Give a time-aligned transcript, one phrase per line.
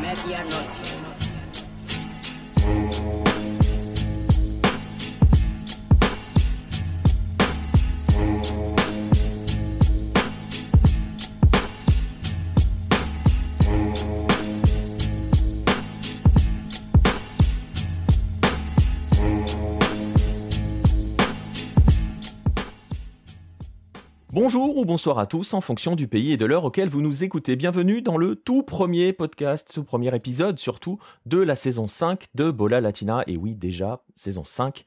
[0.00, 0.84] Medianoche.
[24.54, 27.24] Bonjour ou bonsoir à tous en fonction du pays et de l'heure auquel vous nous
[27.24, 27.56] écoutez.
[27.56, 32.52] Bienvenue dans le tout premier podcast, tout premier épisode surtout de la saison 5 de
[32.52, 33.24] Bola Latina.
[33.26, 34.84] Et oui, déjà, saison 5,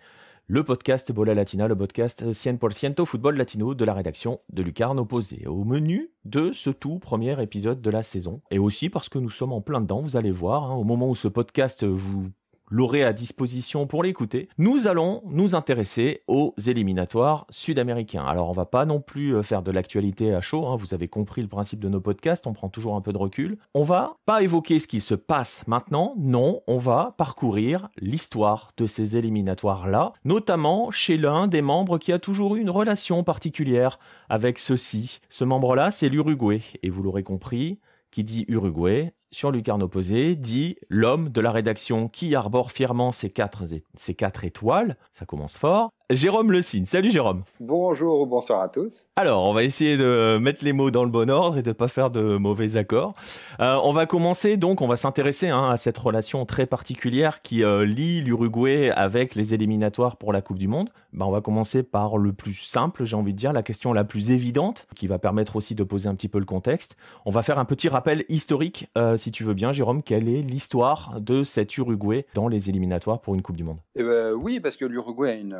[0.47, 5.45] le podcast Bola Latina, le podcast 100% football latino de la rédaction de Lucarne Opposé.
[5.47, 8.39] Au menu de ce tout premier épisode de la saison.
[8.51, 11.09] Et aussi parce que nous sommes en plein dedans, vous allez voir, hein, au moment
[11.09, 12.29] où ce podcast vous
[12.69, 18.25] l'aurez à disposition pour l'écouter, nous allons nous intéresser aux éliminatoires sud-américains.
[18.25, 20.75] Alors on va pas non plus euh, faire de l'actualité à chaud, hein.
[20.75, 23.57] vous avez compris le principe de nos podcasts, on prend toujours un peu de recul.
[23.73, 28.85] On va pas évoquer ce qui se passe maintenant, non, on va parcourir l'histoire de
[28.85, 34.59] ces éliminatoires-là, notamment chez l'un des membres qui a toujours eu une relation particulière avec
[34.59, 35.19] ceux-ci.
[35.29, 37.79] Ce membre-là, c'est l'Uruguay, et vous l'aurez compris,
[38.11, 43.29] qui dit Uruguay sur Lucarne Opposé dit l'homme de la rédaction qui arbore fièrement ses
[43.29, 43.63] quatre,
[43.95, 44.97] ses quatre étoiles.
[45.13, 45.91] Ça commence fort.
[46.09, 46.85] Jérôme Le Signe.
[46.85, 47.43] Salut Jérôme.
[47.59, 49.07] Bonjour ou bonsoir à tous.
[49.17, 51.73] Alors, on va essayer de mettre les mots dans le bon ordre et de ne
[51.73, 53.11] pas faire de mauvais accords.
[53.59, 57.61] Euh, on va commencer donc, on va s'intéresser hein, à cette relation très particulière qui
[57.61, 60.89] euh, lie l'Uruguay avec les éliminatoires pour la Coupe du Monde.
[61.11, 64.05] Ben, on va commencer par le plus simple, j'ai envie de dire, la question la
[64.05, 66.95] plus évidente, qui va permettre aussi de poser un petit peu le contexte.
[67.25, 70.03] On va faire un petit rappel historique, euh, si tu veux bien, Jérôme.
[70.03, 73.79] Quelle est l'histoire de cet Uruguay dans les éliminatoires pour une Coupe du Monde?
[73.95, 75.59] Eh ben, Oui, parce que l'Uruguay a une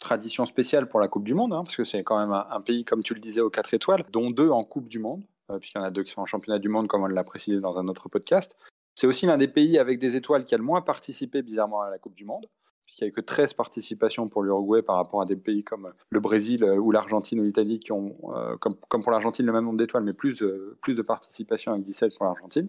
[0.00, 2.84] tradition spéciale pour la Coupe du Monde, hein, parce que c'est quand même un, pays,
[2.84, 5.78] comme tu le disais, aux quatre étoiles, dont deux en Coupe du Monde, euh, puisqu'il
[5.78, 7.78] y en a deux qui sont en championnat du monde, comme on l'a précisé dans
[7.78, 8.56] un autre podcast.
[8.96, 11.90] C'est aussi l'un des pays avec des étoiles qui a le moins participé bizarrement à
[11.90, 12.48] la Coupe du Monde.
[12.82, 15.92] puisqu'il n'y a eu que 13 participations pour l'Uruguay par rapport à des pays comme
[16.10, 18.74] le Brésil euh, ou l'Argentine ou l'Italie qui ont, euh, comme,
[19.04, 20.42] pour l'Argentine, le même nombre d'étoiles, mais plus,
[20.82, 22.68] plus de participation avec 17 pour l'Argentine.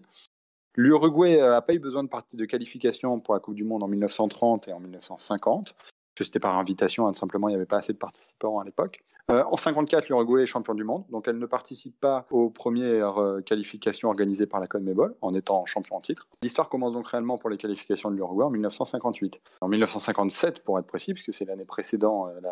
[0.76, 4.68] L'Uruguay n'a pas eu besoin de, de qualification pour la Coupe du Monde en 1930
[4.68, 5.76] et en 1950
[6.16, 9.04] que c'était par invitation, hein, simplement il n'y avait pas assez de participants à l'époque.
[9.32, 13.20] Euh, en 54, l'Uruguay est champion du monde, donc elle ne participe pas aux premières
[13.20, 16.28] euh, qualifications organisées par la CONMEBOL en étant champion en titre.
[16.44, 19.42] L'histoire commence donc réellement pour les qualifications de l'Uruguay en 1958.
[19.62, 22.50] En 1957, pour être précis, puisque c'est l'année précédente euh,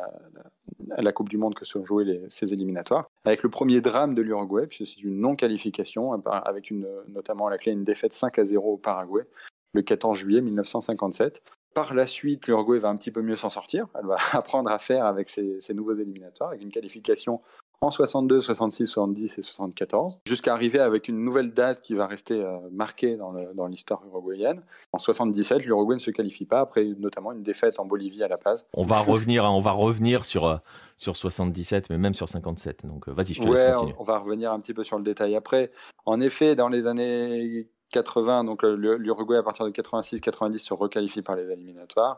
[0.97, 4.65] la, Coupe du Monde que joués les, ces éliminatoires, avec le premier drame de l'Uruguay,
[4.65, 6.73] puisque c'est une non-qualification, avec
[7.07, 9.27] notamment à la clé une défaite 5 à 0 au Paraguay
[9.73, 11.41] le 14 juillet 1957.
[11.73, 13.87] Par la suite, l'Uruguay va un petit peu mieux s'en sortir.
[13.99, 17.41] Elle va apprendre à faire avec ces, nouveaux éliminatoires, avec une qualification
[17.81, 22.41] en 62, 66, 70 et 74, jusqu'à arriver avec une nouvelle date qui va rester
[22.41, 24.61] euh, marquée dans l'histoire uruguayenne.
[24.93, 28.37] En 77, l'Uruguay ne se qualifie pas, après notamment une défaite en Bolivie à La
[28.37, 28.65] Paz.
[28.73, 30.55] On va revenir, hein, on va revenir sur, euh,
[30.95, 32.85] sur 77, mais même sur 57.
[32.85, 33.95] Donc euh, vas-y, je te laisse continuer.
[33.99, 35.69] On va revenir un petit peu sur le détail après.
[36.05, 41.21] En effet, dans les années 80, donc euh, l'Uruguay à partir de 86-90 se requalifie
[41.21, 42.17] par les éliminatoires.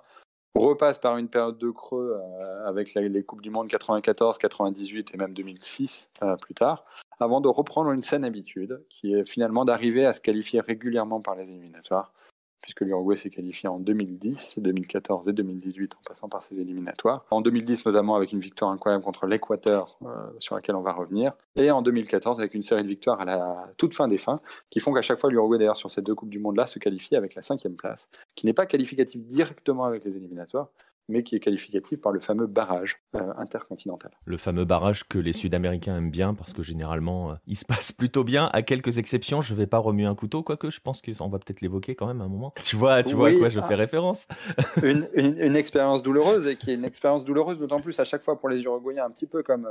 [0.56, 5.18] Repasse par une période de creux euh, avec les Coupes du Monde 94, 98 et
[5.18, 6.86] même 2006 euh, plus tard,
[7.20, 11.36] avant de reprendre une saine habitude qui est finalement d'arriver à se qualifier régulièrement par
[11.36, 12.14] les éliminatoires
[12.66, 17.24] puisque l'Uruguay s'est qualifié en 2010, 2014 et 2018 en passant par ses éliminatoires.
[17.30, 20.08] En 2010 notamment avec une victoire incroyable contre l'Équateur euh,
[20.40, 21.34] sur laquelle on va revenir.
[21.56, 24.40] Et en 2014 avec une série de victoires à la toute fin des fins
[24.72, 27.16] qui font qu'à chaque fois l'Uruguay d'ailleurs sur ces deux Coupes du Monde-là se qualifie
[27.16, 30.70] avec la cinquième place, qui n'est pas qualificative directement avec les éliminatoires,
[31.08, 34.12] mais qui est qualificatif par le fameux barrage euh, intercontinental.
[34.26, 37.92] Le fameux barrage que les Sud-Américains aiment bien parce que généralement euh, il se passe
[37.92, 39.42] plutôt bien, à quelques exceptions.
[39.42, 42.08] Je ne vais pas remuer un couteau, quoique je pense qu'on va peut-être l'évoquer quand
[42.08, 42.54] même à un moment.
[42.66, 44.28] Tu vois, tu vois à quoi je fais référence
[44.84, 48.40] une, une, expérience douloureuse et qui est une expérience douloureuse d'autant plus à chaque fois
[48.40, 49.68] pour les Uruguayens, un petit peu comme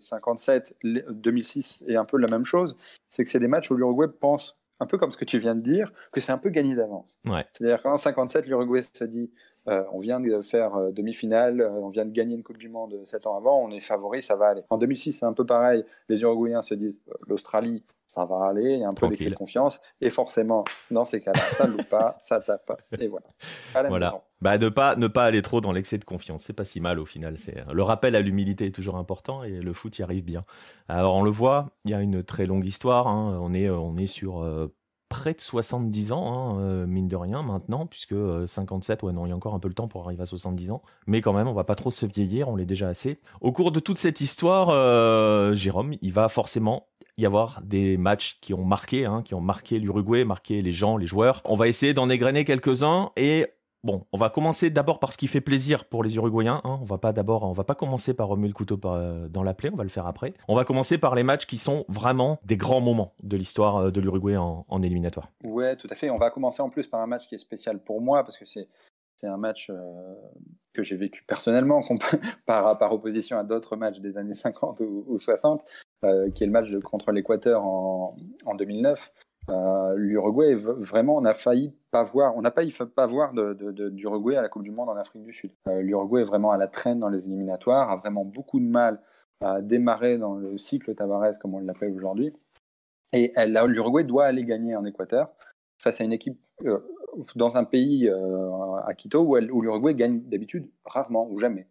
[0.00, 2.76] 57, euh, 2006 et un peu la même chose.
[3.08, 5.54] C'est que c'est des matchs où l'Uruguay pense un peu comme ce que tu viens
[5.54, 7.18] de dire, que c'est un peu gagné d'avance.
[7.24, 7.46] Ouais.
[7.52, 9.30] C'est-à-dire qu'en 57, l'Uruguay se dit
[9.68, 12.68] euh, on vient de faire euh, demi-finale, euh, on vient de gagner une Coupe du
[12.68, 14.62] Monde 7 ans avant, on est favori, ça va aller.
[14.70, 15.84] En 2006, c'est un peu pareil.
[16.08, 19.36] Les Uruguayens se disent l'Australie, ça va aller, il y a un peu d'excès de
[19.36, 19.78] confiance.
[20.00, 22.82] Et forcément, dans ces cas-là, ça ne loupe pas, ça tape.
[22.98, 23.88] Et voilà.
[23.88, 24.20] voilà.
[24.40, 26.98] Bah, ne, pas, ne pas aller trop dans l'excès de confiance, c'est pas si mal
[26.98, 27.38] au final.
[27.38, 30.42] C'est Le rappel à l'humilité est toujours important et le foot y arrive bien.
[30.88, 33.06] Alors on le voit, il y a une très longue histoire.
[33.06, 33.38] Hein.
[33.40, 34.42] On, est, on est sur
[35.12, 38.14] près de 70 ans, hein, mine de rien, maintenant, puisque
[38.46, 40.70] 57, ouais, non, il y a encore un peu le temps pour arriver à 70
[40.70, 40.82] ans.
[41.06, 43.20] Mais quand même, on va pas trop se vieillir, on l'est déjà assez.
[43.42, 44.70] Au cours de toute cette histoire,
[45.54, 46.86] Jérôme, il va forcément
[47.18, 50.96] y avoir des matchs qui ont marqué, hein, qui ont marqué l'Uruguay, marqué les gens,
[50.96, 51.42] les joueurs.
[51.44, 53.48] On va essayer d'en égrener quelques-uns et
[53.84, 56.60] Bon, on va commencer d'abord par ce qui fait plaisir pour les Uruguayens.
[56.62, 56.78] Hein.
[56.80, 59.70] On va pas va pas commencer par remuer le couteau euh, dans la plaie.
[59.72, 60.34] On va le faire après.
[60.46, 63.90] On va commencer par les matchs qui sont vraiment des grands moments de l'histoire euh,
[63.90, 65.30] de l'Uruguay en, éliminatoire.
[65.42, 66.10] Ouais, tout à fait.
[66.10, 68.44] On va commencer en plus par un match qui est spécial pour moi parce que
[68.44, 68.68] c'est
[69.24, 70.14] un match euh,
[70.72, 71.80] que j'ai vécu personnellement
[72.46, 75.60] par, opposition à d'autres matchs des années 50 ou, 60,
[76.34, 78.14] qui est le match contre l'Équateur en
[78.56, 79.12] 2009.
[79.48, 82.62] Euh, L'Uruguay, vraiment, on a failli pas voir, on n'a pas,
[82.94, 85.50] pas voir d'Uruguay à la Coupe du Monde en Afrique du Sud.
[85.68, 89.00] Euh, L'Uruguay est vraiment à la traîne dans les éliminatoires, a vraiment beaucoup de mal
[89.40, 92.32] à démarrer dans le cycle Tavares, comme on l'appelle aujourd'hui.
[93.12, 93.32] Et
[93.66, 95.28] l'Uruguay doit aller gagner en Équateur
[95.76, 96.78] face à une équipe euh,
[97.34, 101.66] dans un pays à Quito où l'Uruguay gagne d'habitude rarement ou jamais.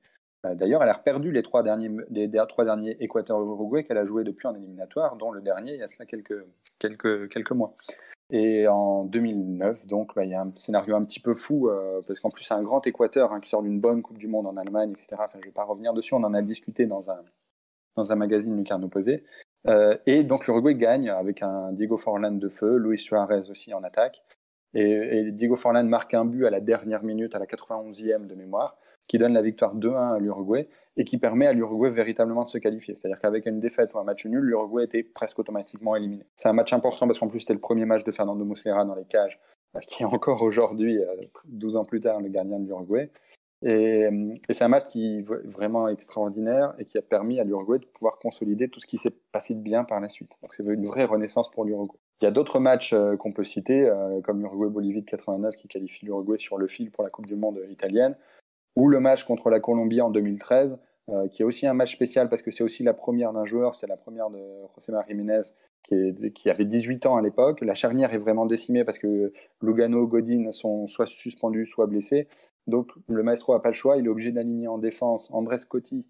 [0.45, 4.23] Euh, d'ailleurs, elle a perdu les trois derniers, les trois derniers Équateur-Uruguay qu'elle a joué
[4.23, 6.43] depuis en éliminatoire, dont le dernier il y a cela quelques,
[6.79, 7.75] quelques, quelques mois.
[8.31, 12.01] Et en 2009, donc, bah, il y a un scénario un petit peu fou, euh,
[12.07, 14.47] parce qu'en plus, c'est un grand Équateur hein, qui sort d'une bonne Coupe du Monde
[14.47, 15.21] en Allemagne, etc.
[15.33, 17.19] Je ne vais pas revenir dessus, on en a discuté dans un,
[17.97, 19.23] dans un magazine Lucarno Posé.
[19.67, 23.83] Euh, et donc, l'Uruguay gagne avec un Diego Forlan de feu, Luis Suarez aussi en
[23.83, 24.23] attaque.
[24.73, 28.77] Et, Diego Forlan marque un but à la dernière minute, à la 91e de mémoire,
[29.07, 32.57] qui donne la victoire 2-1 à l'Uruguay et qui permet à l'Uruguay véritablement de se
[32.57, 32.95] qualifier.
[32.95, 36.25] C'est-à-dire qu'avec une défaite ou un match nul, l'Uruguay était presque automatiquement éliminé.
[36.35, 38.95] C'est un match important parce qu'en plus c'était le premier match de Fernando Muslera dans
[38.95, 39.39] les cages,
[39.75, 40.99] euh, qui est encore aujourd'hui,
[41.45, 43.11] 12 euh, ans plus tard, le gardien de l'Uruguay.
[43.63, 44.07] Et,
[44.49, 47.85] et c'est un match qui est vraiment extraordinaire et qui a permis à l'Uruguay de
[47.85, 50.31] pouvoir consolider tout ce qui s'est passé de bien par la suite.
[50.41, 51.99] Donc c'est une vraie renaissance pour l'Uruguay.
[52.21, 55.67] Il y a d'autres matchs euh, qu'on peut citer, euh, comme l'Uruguay-Bolivie de 89 qui
[55.67, 58.15] qualifie l'Uruguay sur le fil pour la Coupe du Monde italienne,
[58.75, 60.77] ou le match contre la Colombie en 2013,
[61.09, 63.73] euh, qui est aussi un match spécial parce que c'est aussi la première d'un joueur,
[63.73, 64.37] c'est la première de
[64.75, 65.41] José María Jiménez
[65.83, 67.61] qui, avait 18 ans à l'époque.
[67.61, 69.33] La charnière est vraiment décimée parce que
[69.63, 72.27] Lugano, Godin sont soit suspendus, soit blessés.
[72.67, 76.05] Donc le maestro n'a pas le choix, il est obligé d'aligner en défense Andrés Cotti,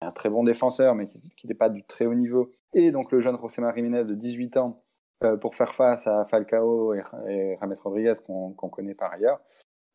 [0.00, 3.18] un très bon défenseur mais qui n'est pas du très haut niveau, et donc le
[3.18, 4.80] jeune José María Jiménez de 18 ans
[5.24, 9.40] euh, pour faire face à Falcao et, James Rodriguez qu'on connaît par ailleurs.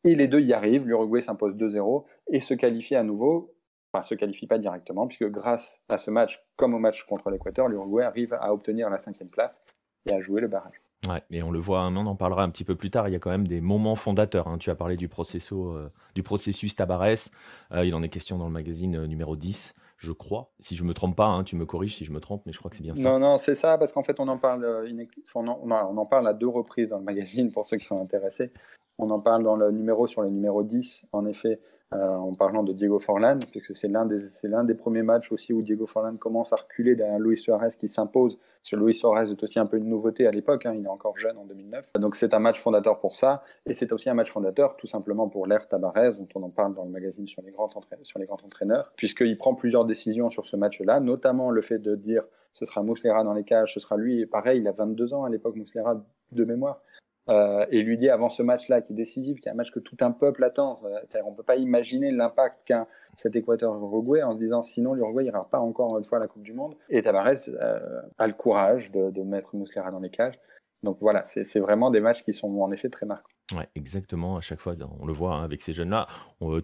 [0.04, 3.54] Et les deux y arrivent, l'Uruguay s'impose 2-0 et se qualifie à nouveau,
[3.92, 7.68] enfin se qualifie pas directement, puisque grâce à ce match, comme au match contre l'Équateur,
[7.68, 9.62] l'Uruguay arrive à obtenir la cinquième place
[10.06, 10.82] et à jouer le barrage.
[11.08, 13.16] Ouais, et on le voit, on en parlera un petit peu plus tard, il y
[13.16, 14.48] a quand même des moments fondateurs.
[14.48, 14.58] Hein.
[14.58, 15.08] Tu as parlé du,
[15.52, 20.50] euh, du processus euh, il en est question dans le magazine numéro 10 je crois.
[20.58, 22.58] Si je me trompe pas, hein, tu me corriges si je me trompe, mais je
[22.58, 23.02] crois que c'est bien ça.
[23.02, 25.04] Non, non, c'est ça, parce qu'en fait, on en parle, euh,
[25.36, 28.52] on en, parle à deux reprises dans le magazine pour ceux qui sont intéressés.
[28.98, 31.60] On en parle dans le numéro sur le numéro 10, en effet,
[31.92, 34.18] en parlant de Diego Forlan, puisque c'est l'un des,
[34.64, 38.38] des premiers matchs aussi où Diego Forlan commence à reculer derrière Luis Suarez qui s'impose.
[38.68, 41.18] Que Luis Suarez est aussi un peu une nouveauté à l'époque, hein, il est encore
[41.18, 41.92] jeune en 2009.
[41.98, 45.28] Donc c'est un match fondateur pour ça, et c'est aussi un match fondateur tout simplement
[45.28, 47.68] pour l'ère Tabarez, dont on en parle dans le magazine sur les grands,
[48.02, 51.96] sur les grands entraîneurs, puisqu'il prend plusieurs décisions sur ce match-là, notamment le fait de
[51.96, 55.14] dire ce sera Mouslera dans les cages, ce sera lui, et pareil, il a 22
[55.14, 56.02] ans à l'époque, Mouslera
[56.32, 56.82] de mémoire.
[57.28, 59.78] Euh, et lui dit avant ce match-là qui est décisif, qui est un match que
[59.78, 60.78] tout un peuple attend.
[61.24, 65.48] On ne peut pas imaginer l'impact qu'a cet Équateur-Uruguay en se disant sinon l'Uruguay n'ira
[65.48, 66.74] pas encore une fois à la Coupe du Monde.
[66.88, 70.38] Et Tavares euh, a le courage de, mettre Mouslera dans les cages.
[70.82, 73.28] Donc voilà, c'est vraiment des matchs qui sont en effet très marquants.
[73.56, 74.36] Ouais, exactement.
[74.36, 76.08] À chaque fois, on le voit hein, avec ces jeunes-là.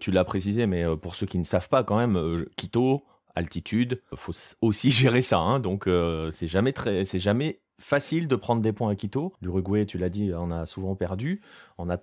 [0.01, 3.03] Tu l'as précisé, mais euh, pour ceux qui ne savent pas, quand même, Quito,
[3.35, 5.37] altitude, faut aussi gérer ça.
[5.37, 5.61] Hein.
[5.61, 5.87] donc
[6.31, 9.33] c'est jamais très, c'est jamais facile de prendre des points à Quito.
[9.41, 11.41] L'Uruguay, tu l'as dit, on a souvent perdu.
[11.77, 11.97] On a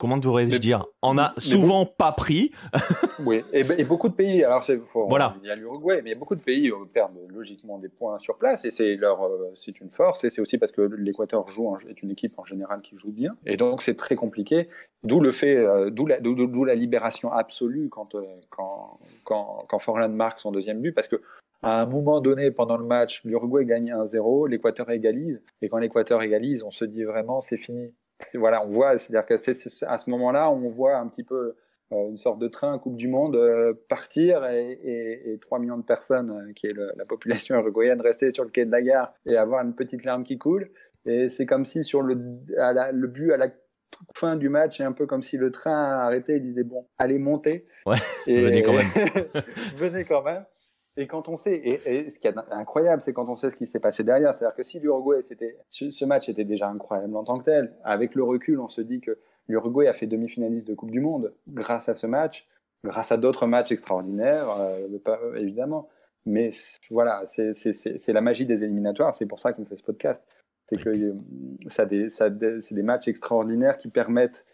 [0.00, 0.86] comment devrais-je dire?
[1.02, 2.52] On a souvent pas pris.
[3.24, 4.42] oui, et, beaucoup de pays.
[4.42, 4.64] Alors,
[5.08, 5.36] voilà.
[5.42, 8.18] il y a l'Uruguay, mais il y a beaucoup de pays perdent logiquement des points
[8.18, 11.46] sur place, et c'est leur, euh, c'est une force, et c'est aussi parce que l'Équateur
[11.48, 14.68] joue est une équipe en général qui joue bien, et donc c'est très compliqué.
[15.02, 20.08] D'où le fait, euh, d'où la, la, libération absolue quand, euh, quand, quand, quand Forlan
[20.08, 21.20] marque son deuxième but, parce que
[21.62, 25.42] à un moment donné, pendant le match, l'Uruguay gagne 1-0, l'Équateur égalise.
[25.60, 27.92] Et quand l'Équateur égalise, on se dit vraiment, c'est fini.
[28.34, 31.54] Voilà, on voit, c'est-à-dire qu'à ce moment-là, on voit un petit peu
[31.92, 35.78] euh, une sorte de train Coupe du Monde euh, partir et, et, et, 3 millions
[35.78, 39.12] de personnes, euh, qui est la population uruguayenne, rester sur le quai de la gare
[39.26, 40.70] et avoir une petite larme qui coule.
[41.04, 44.84] Et c'est comme si sur le, le but à la toute fin du match, c'est
[44.84, 47.64] un peu comme si le train a arrêté et disait bon, allez monter.
[47.86, 47.96] Ouais,
[48.26, 48.86] venez quand même.
[49.76, 50.44] venez quand même.
[51.00, 53.66] Et quand on sait, et, ce qui est incroyable, c'est quand on sait ce qui
[53.66, 54.34] s'est passé derrière.
[54.34, 58.14] C'est-à-dire que si l'Uruguay, c'était, ce match était déjà incroyable en tant que tel, avec
[58.14, 59.16] le recul, on se dit que
[59.48, 62.46] l'Uruguay a fait demi-finaliste de Coupe du Monde grâce à ce match,
[62.84, 65.88] grâce à d'autres matchs extraordinaires, euh, évidemment.
[66.26, 66.50] Mais
[66.90, 69.14] voilà, c'est la magie des éliminatoires.
[69.14, 70.20] C'est pour ça qu'on fait ce podcast.
[70.66, 71.14] C'est que euh,
[71.68, 71.88] ça,
[72.60, 74.44] c'est des matchs extraordinaires qui permettent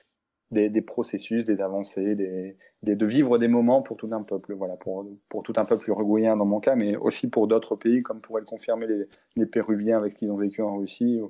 [0.51, 4.55] des, processus, des avancées, des, de vivre des moments pour tout un peuple.
[4.55, 8.03] Voilà, pour, pour tout un peuple uruguayen dans mon cas, mais aussi pour d'autres pays,
[8.03, 11.21] comme pourraient le confirmer les, les Péruviens avec ce qu'ils ont vécu en Russie,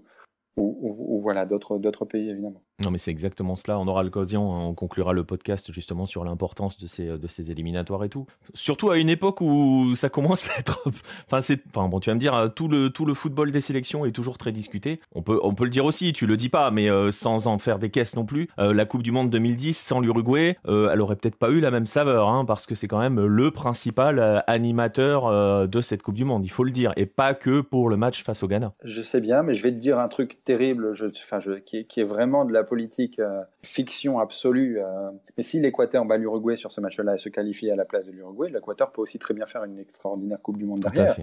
[0.56, 2.62] ou, voilà, d'autres pays évidemment.
[2.84, 3.78] Non, mais c'est exactement cela.
[3.78, 7.50] On aura l'occasion, hein, on conclura le podcast justement sur l'importance de ces, de ces
[7.50, 8.26] éliminatoires et tout.
[8.52, 10.82] Surtout à une époque où ça commence à être.
[11.26, 11.60] Enfin, c'est.
[11.74, 14.12] Enfin, bon, tu vas me dire, euh, tout le, tout le football des sélections est
[14.12, 15.00] toujours très discuté.
[15.14, 17.58] On peut, on peut le dire aussi, tu le dis pas, mais euh, sans en
[17.58, 18.48] faire des caisses non plus.
[18.58, 21.86] Euh, la Coupe du Monde 2010, sans l'Uruguay, elle aurait peut-être pas eu la même
[21.86, 26.44] saveur, hein, parce que c'est quand même le principal animateur de cette Coupe du Monde,
[26.44, 28.74] il faut le dire, et pas que pour le match face au Ghana.
[28.84, 32.44] Je sais bien, mais je vais te dire un truc terrible, enfin, qui est vraiment
[32.44, 34.78] de la politique euh, fiction absolue.
[34.80, 35.10] Euh.
[35.36, 38.12] mais si l'Équateur bat l'Uruguay sur ce match-là et se qualifie à la place de
[38.12, 41.16] l'Uruguay, l'Équateur peut aussi très bien faire une extraordinaire Coupe du Monde derrière.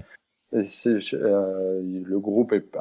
[0.55, 2.75] Euh, le groupe est,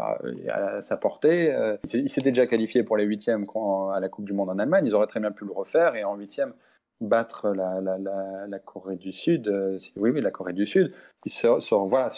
[0.50, 1.56] à sa portée.
[1.94, 3.46] il s'était déjà qualifié pour les huitièmes
[3.94, 4.86] à la Coupe du Monde en Allemagne.
[4.86, 6.52] Ils auraient très bien pu le refaire et en huitième
[7.00, 7.96] battre la, la,
[8.46, 9.48] la, Corée du Sud.
[9.96, 10.92] oui, oui, la Corée du Sud
[11.88, 12.08] voilà,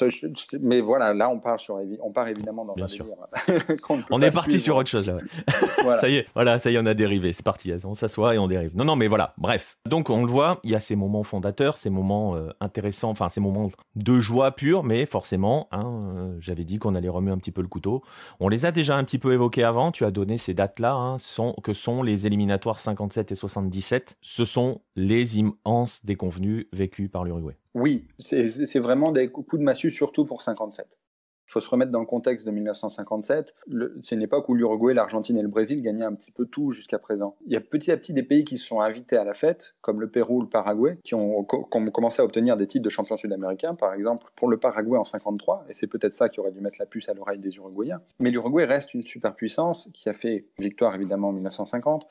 [0.61, 3.07] mais voilà, là on part sur, on part évidemment dans Bien un sûr.
[4.11, 5.19] on, est parti sur autre chose là.
[6.01, 7.33] ça y est, voilà, ça y est, on a dérivé.
[7.33, 8.75] C'est parti, on s'assoit et on dérive.
[8.75, 9.35] Non, non, mais voilà.
[9.37, 13.11] Bref, donc on le voit, il y a ces moments fondateurs, ces moments euh, intéressants,
[13.11, 15.85] enfin ces moments de joie pure, mais forcément, hein,
[16.17, 18.03] euh, j'avais dit qu'on allait remuer un petit peu le couteau.
[18.41, 19.93] On les a déjà un petit peu évoqués avant.
[19.93, 24.17] Tu as donné ces dates-là, hein, sont, que sont les éliminatoires 57 et 77.
[24.23, 27.57] Ce sont les immenses déconvenus vécus par l'Uruguay.
[27.75, 30.99] Oui, c'est vraiment des coups de massue, surtout pour 57.
[31.47, 33.55] Il faut se remettre dans le contexte de 1957.
[34.01, 36.99] C'est une époque où l'Uruguay, l'Argentine et le Brésil gagnaient un petit peu tout jusqu'à
[36.99, 37.37] présent.
[37.47, 39.75] Il y a petit à petit des pays qui se sont invités à la fête,
[39.83, 43.75] comme le Pérou, le Paraguay, qui ont, commencé à obtenir des titres de champion sud-américain,
[43.75, 46.77] par exemple, pour le Paraguay en 53, et c'est peut-être ça qui aurait dû mettre
[46.79, 48.01] la puce à l'oreille des Uruguayens.
[48.21, 52.07] Mais l'Uruguay reste une superpuissance qui a fait victoire évidemment en 1950,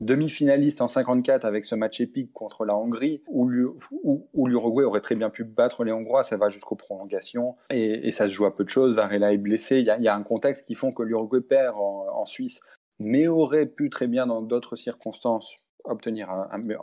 [0.00, 5.30] demi-finaliste en 54 avec ce match épique contre la Hongrie, où, l'Uruguay aurait très bien
[5.30, 8.68] pu battre les Hongrois, ça va jusqu'aux prolongations, et, ça se joue à peu de
[8.68, 12.24] choses, Varela est blessé, il y, a, un contexte qui font que l'Uruguay perd en,
[12.24, 12.60] Suisse,
[12.98, 16.30] mais aurait pu très bien dans d'autres circonstances obtenir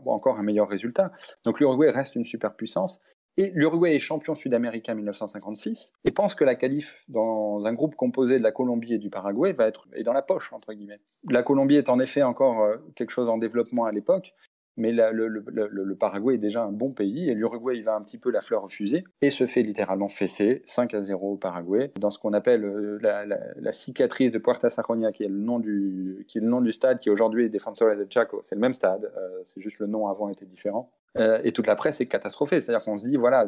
[0.06, 1.12] encore un meilleur résultat.
[1.44, 3.02] Donc l'Uruguay reste une superpuissance,
[3.38, 8.38] et l'Uruguay est champion sud-américain 1956 et pense que la qualif dans un groupe composé
[8.38, 11.00] de la Colombie et du Paraguay va être est dans la poche entre guillemets.
[11.30, 14.34] La Colombie est en effet encore euh, quelque chose en développement à l'époque,
[14.78, 18.42] mais le, Paraguay est déjà un bon pays et l'Uruguay va un petit peu la
[18.42, 22.34] fleur refusée et se fait littéralement fesser 5 à 0 au Paraguay dans ce qu'on
[22.34, 26.48] appelle euh, la, cicatrice de Puerta Sajonia qui est le nom du qui est le
[26.48, 29.62] nom du stade qui aujourd'hui est Defensores del Chaco c'est le même stade euh, c'est
[29.62, 32.62] juste le nom avant était différent euh, et toute la presse est catastrophée.
[32.62, 33.48] C'est-à-dire qu'on se dit, voilà,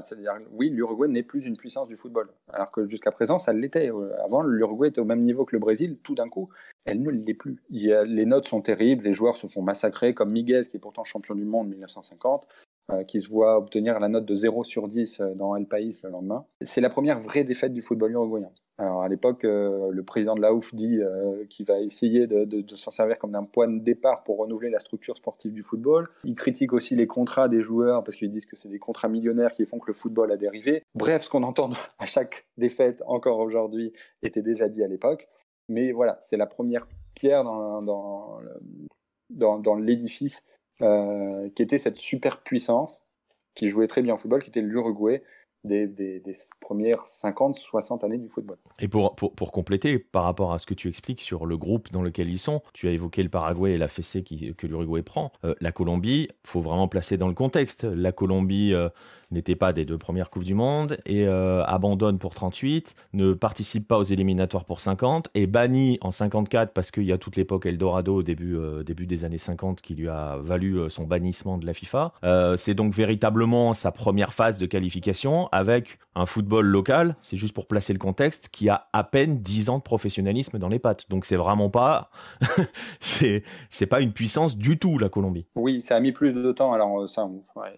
[0.51, 2.29] oui, l'Uruguay n'est plus une puissance du football.
[2.51, 3.91] Alors que jusqu'à présent, ça l'était.
[4.25, 5.97] Avant, l'Uruguay était au même niveau que le Brésil.
[6.03, 6.49] Tout d'un coup,
[6.85, 7.61] elle ne l'est plus.
[7.69, 11.35] les notes sont terribles, les joueurs se font massacrer, comme Miguez, qui est pourtant champion
[11.35, 12.47] du monde en 1950.
[12.91, 15.97] Euh, qui se voit obtenir la note de 0 sur 10 euh, dans El País
[16.03, 16.45] le lendemain.
[16.61, 18.51] C'est la première vraie défaite du football uruguayen.
[18.77, 20.99] Alors à l'époque, euh, le président de la OUF dit
[21.49, 25.15] qu'il va essayer de, s'en servir comme d'un point de départ pour renouveler la structure
[25.15, 26.03] sportive du football.
[26.25, 29.53] Il critique aussi les contrats des joueurs parce qu'ils disent que c'est des contrats millionnaires
[29.53, 30.83] qui font que le football a dérivé.
[30.93, 35.29] Bref, ce qu'on entend à chaque défaite encore aujourd'hui était déjà dit à l'époque.
[35.69, 36.85] Mais voilà, c'est la première
[37.15, 37.81] pierre dans,
[39.29, 40.43] dans, dans l'édifice
[40.81, 43.03] euh, qui était cette super puissance
[43.55, 45.21] qui jouait très bien au football, qui était l'Uruguay
[45.63, 46.21] des,
[46.59, 48.57] premières 50, 60 années du football.
[48.79, 52.01] Et pour, pour, compléter, par rapport à ce que tu expliques sur le groupe dans
[52.01, 55.31] lequel ils sont, tu as évoqué le Paraguay et la fessée que l'Uruguay prend.
[55.45, 57.83] Euh, la Colombie, faut vraiment placer dans le contexte.
[57.85, 58.89] La Colombie, euh,
[59.33, 63.87] n'était pas des deux premières Coupes du Monde et euh, abandonne pour 38, ne participe
[63.87, 67.65] pas aux éliminatoires pour 50 et banni en 54 parce qu'il y a toute l'époque
[67.65, 71.57] Eldorado au début, euh, début des années 50 qui lui a valu euh, son bannissement
[71.57, 72.13] de la FIFA.
[72.57, 77.67] c'est donc véritablement sa première phase de qualification avec un football local, c'est juste pour
[77.67, 81.09] placer le contexte, qui a à peine 10 ans de professionnalisme dans les pattes.
[81.09, 82.09] Donc c'est vraiment pas,
[82.99, 83.43] c'est,
[83.89, 85.45] pas une puissance du tout la Colombie.
[85.55, 86.73] Oui, ça a mis plus de temps.
[86.73, 87.27] Alors ça,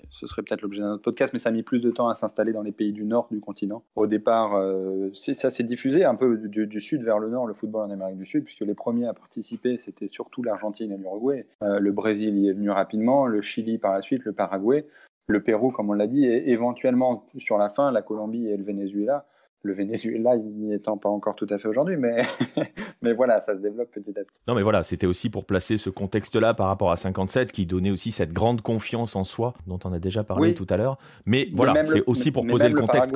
[0.09, 2.15] ce serait peut-être l'objet d'un autre podcast, mais ça a mis plus de temps à
[2.15, 3.77] s'installer dans les pays du nord du continent.
[3.95, 7.83] Au départ, euh, ça s'est diffusé un peu du, sud vers le nord, le football
[7.83, 11.45] en Amérique du Sud, puisque les premiers à participer, c'était surtout l'Argentine et l'Uruguay.
[11.61, 14.87] Euh, le Brésil y est venu rapidement, le Chili par la suite, le Paraguay.
[15.27, 18.63] le Pérou, comme on l'a dit, et éventuellement sur la fin, la Colombie et le
[18.63, 19.27] Venezuela
[19.65, 22.23] le Venezuela, n'y étant pas encore tout à fait aujourd'hui, mais,
[23.01, 24.39] mais voilà, ça se développe petit à petit.
[24.47, 27.91] Non, mais voilà, c'était aussi pour placer ce contexte-là par rapport à 57 qui donnait
[27.91, 30.97] aussi cette grande confiance en soi dont on a déjà parlé tout à l'heure.
[31.25, 33.13] Mais, voilà, c'est aussi pour poser le contexte.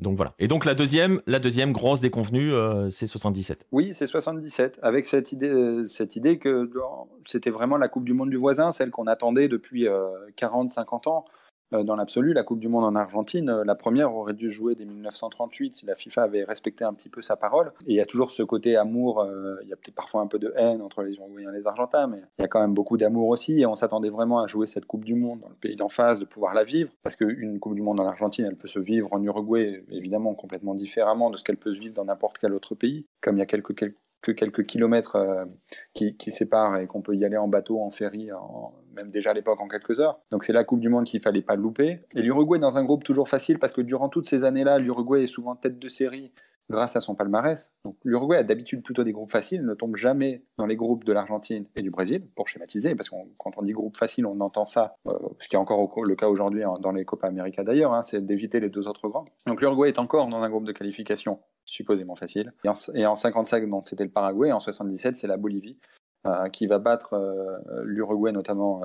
[0.00, 0.34] Donc voilà.
[0.38, 3.66] Et donc la deuxième, la deuxième grosse déconvenue, euh, c'est 77.
[3.72, 6.70] Oui, c'est 77, avec cette idée, euh, cette idée que
[7.26, 9.86] c'était vraiment la Coupe du Monde du voisin, celle qu'on attendait depuis
[10.36, 11.24] 40-50 euh, ans.
[11.74, 14.74] Euh, dans l'absolu, la Coupe du Monde en Argentine, euh, la première aurait dû jouer
[14.74, 17.72] dès 1938 si la FIFA avait respecté un petit peu sa parole.
[17.86, 20.28] Et il y a toujours ce côté amour, euh, il y a peut-être parfois un
[20.28, 22.74] peu de haine entre les Uruguayens et les Argentins, mais il y a quand même
[22.74, 23.60] beaucoup d'amour aussi.
[23.60, 26.18] Et on s'attendait vraiment à jouer cette Coupe du Monde dans le pays d'en face,
[26.18, 26.90] de pouvoir la vivre.
[27.02, 30.74] Parce qu'une Coupe du Monde en Argentine, elle peut se vivre en Uruguay, évidemment, complètement
[30.74, 33.06] différemment de ce qu'elle peut se vivre dans n'importe quel autre pays.
[33.20, 35.44] Comme il y a quelques, quelques que quelques kilomètres euh,
[35.94, 38.30] qui, séparent et qu'on peut y aller en bateau, en ferry,
[38.94, 40.18] même déjà à l'époque en quelques heures.
[40.30, 42.00] Donc c'est la Coupe du Monde qu'il fallait pas louper.
[42.14, 45.28] Et l'Uruguay dans un groupe toujours facile parce que durant toutes ces années-là, l'Uruguay est
[45.28, 46.32] souvent tête de série
[46.70, 47.72] grâce à son palmarès.
[47.84, 51.12] Donc l'Uruguay a d'habitude plutôt des groupes faciles, ne tombe jamais dans les groupes de
[51.12, 54.64] l'Argentine et du Brésil, pour schématiser, parce que quand on dit groupe facile, on entend
[54.64, 58.02] ça, euh, ce qui est encore le cas aujourd'hui dans les Copa América d'ailleurs, hein,
[58.02, 59.26] c'est d'éviter les deux autres grands.
[59.46, 62.52] Donc l'Uruguay est encore dans un groupe de qualification supposément facile.
[62.64, 65.78] Et en, et en 55, c'était le Paraguay, et en 77, c'est la Bolivie.
[66.26, 68.82] Euh, qui va battre euh, l'Uruguay notamment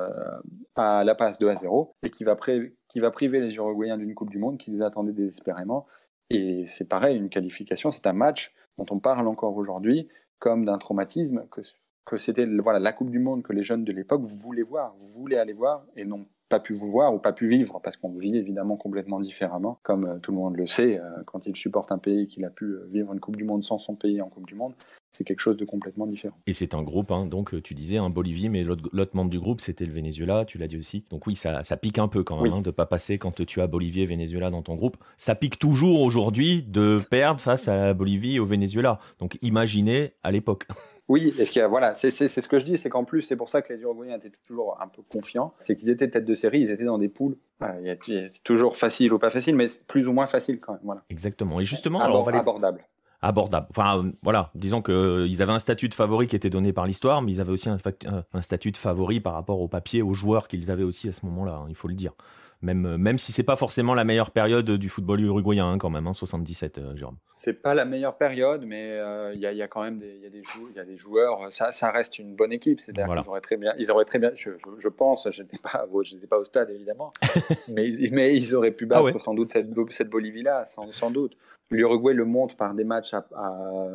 [0.76, 4.38] à La Paz 2 à 0 et qui va priver les Uruguayens d'une Coupe du
[4.38, 5.88] Monde qu'ils attendaient désespérément
[6.32, 10.08] et c'est pareil, une qualification, c'est un match dont on parle encore aujourd'hui
[10.40, 11.62] comme d'un traumatisme, que,
[12.06, 15.38] que c'était voilà, la Coupe du Monde que les jeunes de l'époque voulaient voir, voulaient
[15.38, 18.36] aller voir et n'ont pas pu vous voir ou pas pu vivre, parce qu'on vit
[18.36, 21.98] évidemment complètement différemment, comme euh, tout le monde le sait, euh, quand il supporte un
[21.98, 24.46] pays qu'il a pu euh, vivre une Coupe du Monde sans son pays en Coupe
[24.46, 24.74] du Monde,
[25.14, 26.36] c'est quelque chose de complètement différent.
[26.48, 29.62] Et c'est un groupe, hein, donc tu disais un Bolivie, mais l'autre membre du groupe
[29.62, 31.06] c'était le Venezuela, tu l'as dit aussi.
[31.10, 33.46] Donc oui, ça, ça pique un peu quand même hein, de ne pas passer quand
[33.46, 34.98] tu as Bolivie et Venezuela dans ton groupe.
[35.18, 39.00] Ça pique toujours aujourd'hui de perdre face à la Bolivie et au Venezuela.
[39.20, 40.66] Donc imaginez à l'époque.
[41.12, 43.62] Oui, est-ce qu'il voilà, c'est ce que je dis, c'est qu'en plus, c'est pour ça
[43.62, 46.72] que les Uruguayens étaient toujours un peu confiants, c'est qu'ils étaient tête de série, ils
[46.72, 47.36] étaient dans des poules.
[47.60, 50.82] c'est toujours facile ou pas facile, mais plus ou moins facile quand même.
[50.86, 51.02] Voilà.
[51.10, 51.60] Exactement.
[51.60, 52.86] Et justement, alors, abordable
[53.22, 53.68] abordable.
[53.70, 56.88] Enfin, euh, voilà, disons qu'ils euh, avaient un statut de favori qui était donné par
[56.88, 60.48] l'histoire, mais ils avaient aussi un, statut de favori par rapport au papier, aux joueurs
[60.48, 62.14] qu'ils avaient aussi à ce moment-là, hein, il faut le dire.
[62.62, 65.90] Même, euh, même si c'est pas forcément la meilleure période du football uruguayen, hein, quand
[65.90, 67.18] même, hein, 77, Jérôme.
[67.36, 69.00] C'est pas la meilleure période, mais
[69.34, 70.44] il y, a quand même des, y a des,
[70.76, 72.80] y a des joueurs, ça, ça, reste une bonne équipe.
[72.80, 75.88] C'est-à-dire qu'ils auraient très bien, ils auraient très bien, je, je, pense, je n'étais pas,
[76.30, 77.14] pas au stade évidemment,
[77.68, 81.36] mais, mais ils auraient pu battre ah sans doute cette, cette Bolivie-là, sans, sans doute.
[81.72, 83.88] L'Uruguay le montre par des matchs à, à,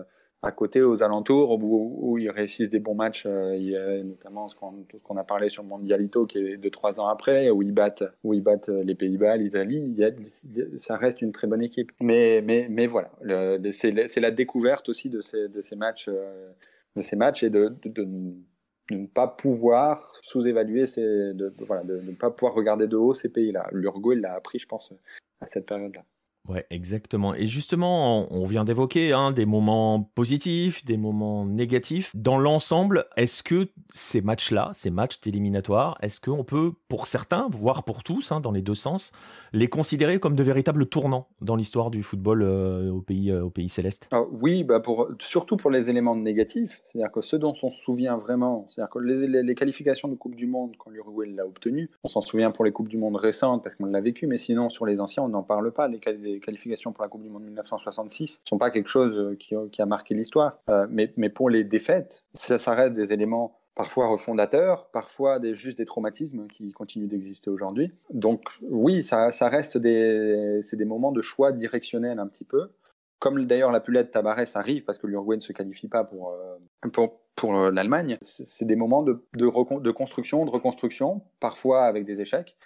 [0.52, 5.48] côté, aux alentours, où, ils réussissent des bons matchs, euh, notamment ce qu'on a parlé
[5.48, 8.94] sur Mondialito, qui est de trois ans après, où ils battent, où ils battent les
[8.94, 9.96] Pays-Bas, l'Italie.
[10.76, 11.92] Ça reste une très bonne équipe.
[12.00, 13.10] Mais, voilà,
[13.70, 16.50] c'est la découverte aussi de ces, matchs, euh,
[16.96, 17.74] de ces matchs et de,
[18.90, 23.68] ne pas pouvoir sous-évaluer, de, de, ne pas pouvoir regarder de haut ces pays-là.
[23.72, 24.92] L'Uruguay l'a appris, je pense,
[25.40, 26.04] à cette période-là.
[26.48, 27.34] Ouais, exactement.
[27.34, 32.14] Et justement, on vient d'évoquer hein, des moments positifs, des moments négatifs.
[32.14, 37.84] Dans l'ensemble, est-ce que ces matchs-là, ces matchs éliminatoires, est-ce qu'on peut, pour certains, voire
[37.84, 39.12] pour tous, hein, dans les deux sens,
[39.52, 43.50] les considérer comme de véritables tournants dans l'histoire du football euh, au, pays, euh, au
[43.50, 44.08] pays céleste?
[44.12, 44.80] Ah Oui, bah
[45.18, 46.80] surtout pour les éléments négatifs.
[46.84, 50.46] C'est-à-dire que ceux dont on se souvient vraiment, c'est-à-dire que les, qualifications de Coupe du
[50.46, 53.74] Monde, quand l'Uruguay l'a obtenu, on s'en souvient pour les Coupes du Monde récentes parce
[53.74, 55.88] qu'on l'a vécu, mais sinon, sur les anciens, on n'en parle pas.
[55.88, 59.36] Les, les qualifications pour la Coupe du Monde 1966 ne sont pas quelque chose euh,
[59.36, 60.58] qui, a marqué l'histoire.
[60.68, 65.78] Euh, mais, mais, pour les défaites, ça, reste des éléments parfois refondateurs, parfois des, juste
[65.78, 67.92] des traumatismes qui continuent d'exister aujourd'hui.
[68.10, 72.70] Donc oui, ça, reste des, des moments de choix directionnels un petit peu.
[73.18, 76.88] Comme d'ailleurs la pulette Tabarès arrive parce que l'Uruguay ne se qualifie pas pour, euh,
[76.92, 82.20] pour, pour l'Allemagne, c'est des moments de, de, de, construction, de reconstruction, parfois avec des
[82.20, 82.56] échecs,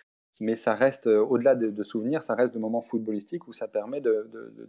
[0.41, 4.01] mais ça reste, euh, au-delà de, souvenirs, ça reste de moments footballistiques où ça permet
[4.01, 4.29] de,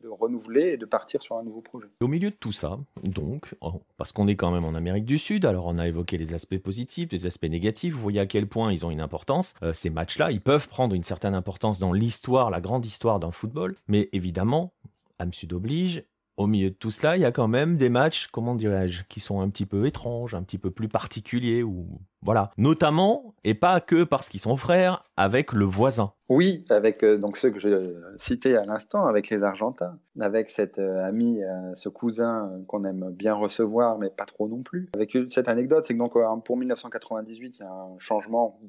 [0.09, 1.87] renouveler et de partir sur un nouveau projet.
[2.01, 3.55] Au milieu de tout ça, donc,
[3.97, 6.57] parce qu'on est quand même en Amérique du Sud, alors on a évoqué les aspects
[6.57, 9.53] positifs, les aspects négatifs, vous voyez à quel point ils ont une importance.
[9.63, 13.31] Euh, ces matchs-là, ils peuvent prendre une certaine importance dans l'histoire, la grande histoire d'un
[13.31, 14.73] football, mais évidemment,
[15.19, 16.03] Am Sud oblige,
[16.41, 19.19] au milieu de tout cela, il y a quand même des matchs, comment dirais-je, qui
[19.19, 22.51] sont un petit peu étranges, un petit peu plus particuliers, ou voilà.
[22.57, 26.13] Notamment, et pas que parce qu'ils sont frères, avec le voisin.
[26.29, 30.79] Oui, avec euh, donc ceux que je citais à l'instant, avec les Argentins, avec cet
[30.79, 34.89] euh, ami, euh, ce cousin qu'on aime bien recevoir, mais pas trop non plus.
[34.93, 38.59] Avec cette anecdote, c'est que donc pour 1998, il y a un changement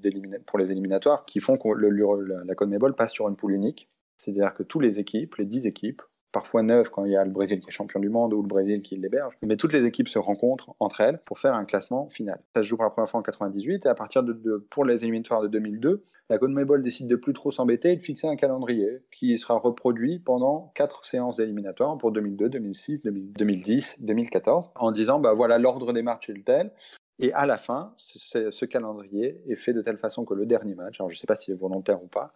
[0.46, 3.88] pour les éliminatoires qui font que le, la CONMEBOL passe sur une poule unique.
[4.16, 7.30] C'est-à-dire que toutes les équipes, les 10 équipes, parfois neuf quand il y a le
[7.30, 9.34] Brésil qui est champion du monde ou le Brésil qui l'héberge.
[9.42, 12.40] Mais toutes les équipes se rencontrent entre elles pour faire un classement final.
[12.54, 15.04] Ça se joue pour la première fois en 98 et à partir de, pour les
[15.04, 19.02] éliminatoires de 2002, la CONMEBOL décide de plus trop s'embêter et de fixer un calendrier
[19.10, 25.34] qui sera reproduit pendant quatre séances d'éliminatoires pour 2002, 2006, 2010, 2014 en disant bah
[25.34, 26.72] voilà l'ordre des matchs est le tel.
[27.18, 30.74] Et à la fin, ce, ce, calendrier est fait de telle façon que le dernier
[30.74, 32.32] match, alors je ne sais pas si c'est volontaire ou pas,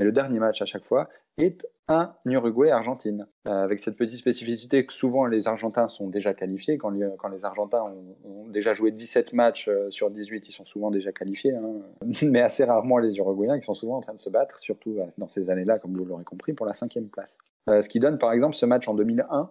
[0.00, 3.26] mais le dernier match à chaque fois est un Uruguay-Argentine.
[3.46, 6.78] Euh, avec cette petite spécificité que souvent les Argentins sont déjà qualifiés.
[6.78, 7.82] Quand, les Argentins
[8.24, 11.54] ont, déjà joué 17 matchs euh, sur 18, ils sont souvent déjà qualifiés.
[11.54, 11.82] Hein.
[12.22, 15.04] Mais assez rarement les Uruguayens qui sont souvent en train de se battre, surtout euh,
[15.18, 17.36] dans ces années-là, comme vous l'aurez compris, pour la cinquième place.
[17.68, 19.50] ce qui donne par exemple ce match en 2001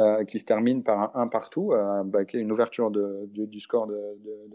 [0.00, 3.96] euh, qui se termine par un 1 partout, euh, bah, une ouverture du score de,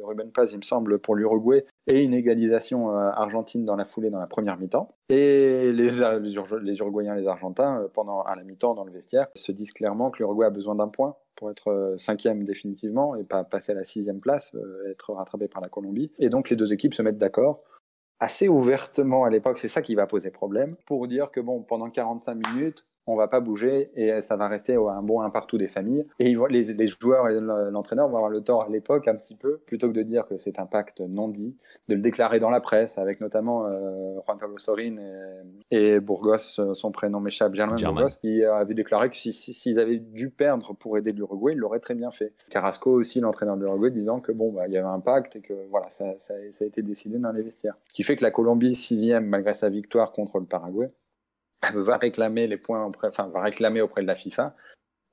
[0.03, 4.09] Ruben Paz, il me semble, pour l'Uruguay, et une égalisation euh, argentine dans la foulée
[4.09, 4.89] dans la première mi-temps.
[5.07, 9.53] Et les, les, Uruguayens et les Argentins, pendant, à la mi-temps dans le vestiaire, se
[9.53, 13.71] disent clairement que l'Uruguay a besoin d'un point pour être cinquième définitivement et pas passer
[13.71, 14.53] à la sixième place,
[14.89, 16.11] être rattrapé par la Colombie.
[16.19, 17.63] Et donc les deux équipes se mettent d'accord
[18.19, 21.89] assez ouvertement à l'époque, c'est ça qui va poser problème, pour dire que bon, pendant
[21.89, 25.67] 45 minutes, on va pas bouger et ça va rester un bon un partout des
[25.67, 26.03] familles.
[26.19, 29.57] Et les, les joueurs et l'entraîneur vont avoir le tort à l'époque un petit peu,
[29.65, 31.55] plutôt que de dire que c'est un pacte non dit,
[31.87, 34.95] de le déclarer dans la presse, avec notamment euh, Juan Pablo Sorin
[35.71, 40.29] et, Burgos, son prénom m'échappe, Germain, Burgos, qui avait déclaré que s'ils si, avaient dû
[40.29, 42.33] perdre pour aider l'Uruguay, ils l'auraient très bien fait.
[42.49, 45.41] Carrasco aussi, l'entraîneur de l'Uruguay, disant que bon, bah, il y avait un pacte et
[45.41, 47.75] que voilà, ça, ça, ça a été décidé dans les vestiaires.
[47.87, 50.91] Ce qui fait que la Colombie, sixième, malgré sa victoire contre le Paraguay,
[51.73, 54.55] va réclamer les points, enfin, va réclamer auprès de la FIFA.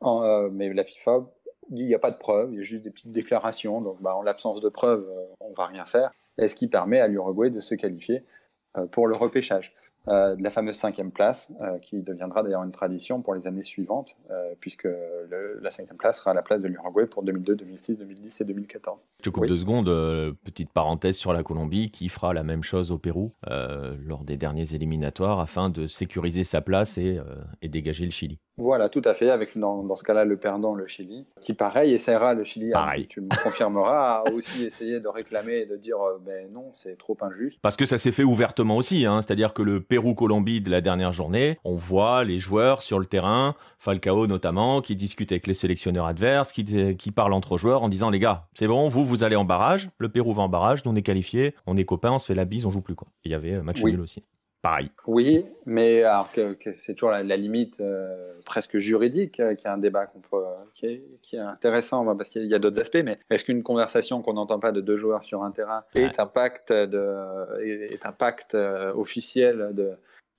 [0.02, 1.26] Euh, mais la FIFA,
[1.70, 3.80] il n'y a pas de preuves, il y a juste des petites déclarations.
[3.80, 6.10] Donc, bah, en l'absence de preuves, euh, on va rien faire.
[6.38, 8.24] Et ce qui permet à l'Uruguay de se qualifier
[8.76, 9.74] euh, pour le repêchage.
[10.08, 13.64] Euh, de la fameuse cinquième place, euh, qui deviendra d'ailleurs une tradition pour les années
[13.64, 14.88] suivantes, euh, puisque
[15.60, 19.06] la cinquième place sera à la place de l'Uruguay pour 2002, 2006, 2010 et 2014.
[19.18, 19.86] Je te coupe deux secondes,
[20.44, 24.74] petite parenthèse sur la Colombie, qui fera la même chose au Pérou lors des derniers
[24.74, 27.20] éliminatoires afin de sécuriser sa place et,
[27.62, 28.38] et dégager le Chili.
[28.58, 31.92] Voilà, tout à fait, avec dans, dans ce cas-là le perdant, le Chili, qui pareil
[31.92, 33.06] essaiera, le Chili, pareil.
[33.06, 37.18] tu me confirmeras, a aussi essayé de réclamer et de dire ben non, c'est trop
[37.20, 37.60] injuste.
[37.60, 41.12] Parce que ça s'est fait ouvertement aussi, hein, c'est-à-dire que le Pérou-Colombie de la dernière
[41.12, 46.06] journée, on voit les joueurs sur le terrain, Falcao notamment, qui discute avec les sélectionneurs
[46.06, 49.36] adverses, qui, qui parlent entre joueurs en disant les gars, c'est bon, vous, vous allez
[49.36, 52.18] en barrage, le Pérou va en barrage, nous on est qualifiés, on est copains, on
[52.18, 53.08] se fait la bise, on joue plus quoi.
[53.24, 54.22] Il y avait euh, match nul aussi.
[55.06, 59.78] Oui, mais alors que, c'est toujours la, limite euh, presque juridique, euh, qui est un
[59.78, 63.02] débat qu'on peut, qui, est, intéressant parce qu'il y a d'autres aspects.
[63.04, 66.26] Mais est-ce qu'une conversation qu'on n'entend pas de deux joueurs sur un terrain est un
[66.26, 67.14] pacte de,
[67.62, 69.92] est un pacte euh, officiel de,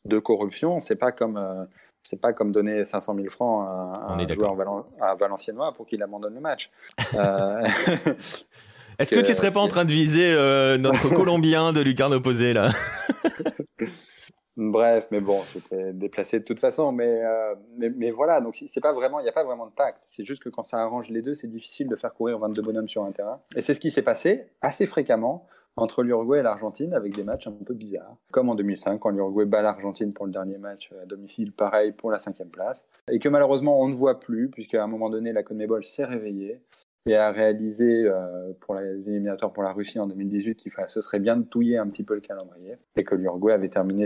[0.06, 0.80] de corruption?
[0.80, 1.68] C'est pas comme
[2.04, 4.56] c'est pas comme donner 500 000 francs à, un joueur
[5.02, 6.70] à Valenciennois pour qu'il abandonne le match.
[9.00, 10.32] Est-ce que, tu serais pas en train de viser
[10.80, 12.70] notre Colombien de Lucarne opposé là?
[14.58, 16.92] Bref, mais bon, c'était déplacé de toute façon.
[16.92, 20.04] Mais, euh, mais, voilà, donc c'est pas vraiment, il n'y a pas vraiment de pacte.
[20.08, 22.90] C'est juste que quand ça arrange les deux, c'est difficile de faire courir 22 bonhommes
[22.90, 23.40] sur un terrain.
[23.56, 27.46] Et c'est ce qui s'est passé assez fréquemment entre l'Uruguay et l'Argentine avec des matchs
[27.46, 28.18] un peu bizarres.
[28.32, 32.10] Comme en 2005, quand l'Uruguay bat l'Argentine pour le dernier match à domicile, pareil pour
[32.10, 32.84] la cinquième place.
[33.12, 36.62] Et que malheureusement, on ne voit plus, puisqu'à un moment donné, la CONMEBOL s'est réveillée
[37.08, 41.20] et a réalisé euh, pour les éliminatoires pour la Russie en 2018 qu'il ce serait
[41.20, 44.06] bien de touiller un petit peu le calendrier et que l'Uruguay avait terminé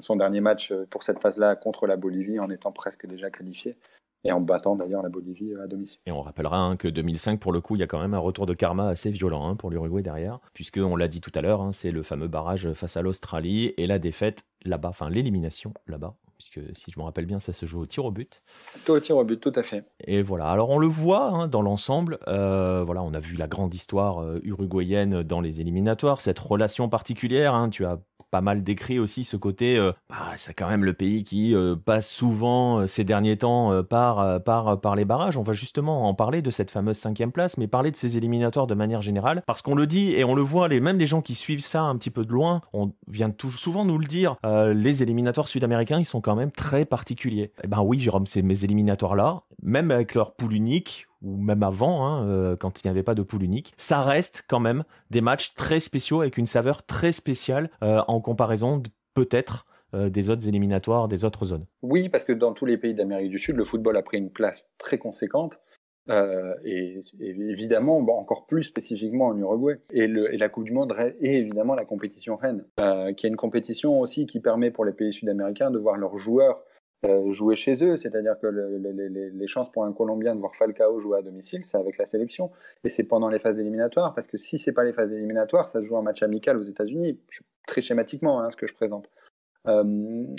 [0.00, 3.76] son dernier match euh, pour cette phase-là contre la Bolivie en étant presque déjà qualifié
[4.24, 6.00] et en battant d'ailleurs la Bolivie euh, à domicile.
[6.06, 8.18] Et on rappellera hein, que 2005, pour le coup, il y a quand même un
[8.18, 11.40] retour de karma assez violent hein, pour l'Uruguay derrière, puisque on l'a dit tout à
[11.40, 15.72] l'heure, hein, c'est le fameux barrage face à l'Australie et la défaite là-bas, enfin l'élimination
[15.86, 18.42] là-bas puisque si je me rappelle bien, ça se joue au tir au but.
[18.88, 19.84] Au tir au but, tout à fait.
[20.04, 20.46] Et voilà.
[20.46, 22.18] Alors on le voit hein, dans l'ensemble.
[22.28, 26.88] Euh, voilà, on a vu la grande histoire euh, uruguayenne dans les éliminatoires, cette relation
[26.88, 27.54] particulière.
[27.54, 27.70] Hein.
[27.70, 27.98] tu as
[28.30, 32.86] pas mal décrit aussi ce côté, bah, c'est quand même le pays qui passe souvent
[32.86, 35.36] ces derniers temps par, les barrages.
[35.36, 38.66] On va justement en parler de cette fameuse cinquième place, mais parler de ces éliminatoires
[38.66, 41.22] de manière générale, parce qu'on le dit et on le voit, les, même les gens
[41.22, 45.02] qui suivent ça un petit peu de loin, on vient souvent nous le dire, les
[45.02, 47.52] éliminatoires sud-américains, ils sont quand même très particuliers.
[47.62, 52.06] Eh ben oui, Jérôme, c'est mes éliminatoires-là, même avec leur poule unique, ou même avant,
[52.06, 55.20] hein, euh, quand il n'y avait pas de poule unique, ça reste quand même des
[55.20, 58.82] matchs très spéciaux avec une saveur très spéciale euh, en comparaison
[59.14, 61.66] peut-être euh, des autres éliminatoires des autres zones.
[61.82, 64.30] Oui, parce que dans tous les pays d'Amérique du Sud, le football a pris une
[64.30, 65.58] place très conséquente.
[66.64, 69.78] et, évidemment, encore plus spécifiquement en Uruguay.
[69.90, 72.64] Et, la Coupe du Monde et évidemment la compétition reine,
[73.14, 76.64] qui est une compétition aussi qui permet pour les pays sud-américains de voir leurs joueurs
[77.06, 81.18] euh, jouer chez eux, c'est-à-dire que les chances pour un Colombien de voir Falcao jouer
[81.18, 82.50] à domicile, c'est avec la sélection,
[82.82, 85.80] et c'est pendant les phases éliminatoires, parce que si c'est pas les phases éliminatoires, ça
[85.80, 87.20] se joue en match amical aux États-Unis,
[87.68, 89.08] très schématiquement hein, ce que je présente.
[89.68, 89.84] Euh,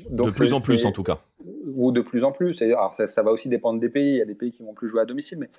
[0.10, 1.20] donc de plus en plus en tout cas.
[1.76, 2.62] Ou de plus en plus.
[2.62, 4.14] Alors ça, va aussi dépendre des pays.
[4.14, 5.50] Il y a des pays qui vont plus jouer à domicile, mais,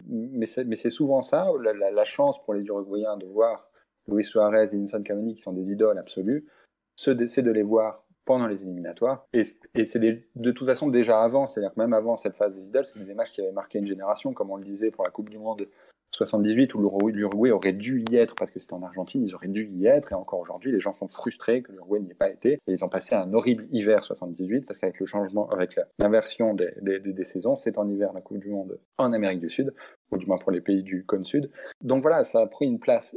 [0.66, 3.70] mais c'est souvent ça, la, chance pour les Uruguayens de voir
[4.08, 6.46] Luis Suarez et Vincent Cavani, qui sont des idoles absolues,
[6.96, 9.27] c'est de les voir pendant les éliminatoires.
[9.33, 12.85] Et, c'est de toute façon déjà avant, c'est-à-dire que même avant cette phase des idoles,
[12.85, 15.31] c'est des matchs qui avaient marqué une génération, comme on le disait pour la Coupe
[15.31, 15.66] du Monde
[16.12, 19.69] 78, où l'Uruguay aurait dû y être, parce que c'était en Argentine, ils auraient dû
[19.69, 22.53] y être, et encore aujourd'hui, les gens sont frustrés que l'Uruguay n'y ait pas été,
[22.53, 26.71] et ils ont passé un horrible hiver 78, parce qu'avec le changement, avec l'inversion des,
[26.81, 29.75] des, saisons, c'est en hiver la Coupe du Monde en Amérique du Sud,
[30.12, 31.51] ou du moins pour les pays du cône sud.
[31.81, 33.16] Donc voilà, ça a pris une place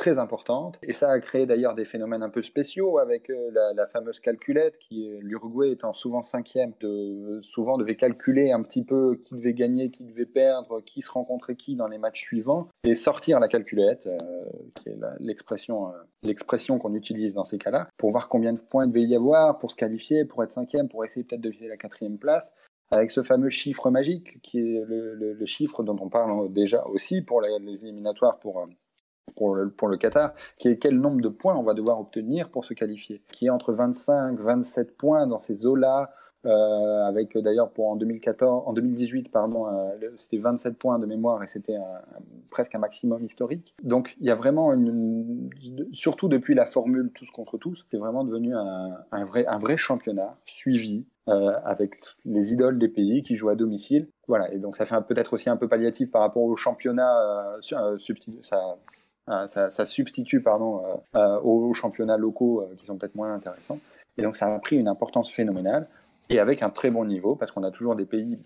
[0.00, 0.78] très importante.
[0.82, 4.78] Et ça a créé d'ailleurs des phénomènes un peu spéciaux avec euh, la, fameuse calculette,
[4.78, 9.90] qui l'Uruguay étant souvent cinquième, de, souvent devait calculer un petit peu qui devait gagner,
[9.90, 14.06] qui devait perdre, qui se rencontrait qui dans les matchs suivants, et sortir la calculette,
[14.06, 14.16] euh,
[14.74, 18.92] qui est l'expression euh, qu'on utilise dans ces cas-là, pour voir combien de points il
[18.92, 21.76] devait y avoir pour se qualifier, pour être cinquième, pour essayer peut-être de viser la
[21.76, 22.50] quatrième place
[22.90, 27.40] avec ce fameux chiffre magique qui est le, chiffre dont on parle déjà aussi pour
[27.40, 28.66] les éliminatoires pour,
[29.36, 33.46] pour le, Qatar, quel nombre de points on va devoir obtenir pour se qualifier, qui
[33.46, 36.12] est entre 25, 27 points dans ces eaux-là,
[36.46, 41.42] euh, avec d'ailleurs pour en 2014, en 2018 pardon, euh, c'était 27 points de mémoire
[41.42, 41.76] et c'était
[42.50, 43.74] presque un maximum historique.
[43.82, 45.50] Donc il y a vraiment une,
[45.92, 51.06] surtout depuis la formule tous contre tous, c'est vraiment devenu un, vrai championnat suivi.
[51.30, 54.08] Euh, avec les idoles des pays qui jouent à domicile.
[54.26, 57.60] Voilà, et donc ça fait peut-être aussi un peu palliatif par rapport au championnat, euh,
[57.60, 58.76] ça,
[59.30, 63.78] euh, ça, substitue pardon, euh, euh, aux, championnats locaux qui sont peut-être moins intéressants.
[64.18, 65.88] Et donc ça a pris une importance phénoménale
[66.28, 68.38] et avec un très bon niveau, parce qu'on a toujours des pays,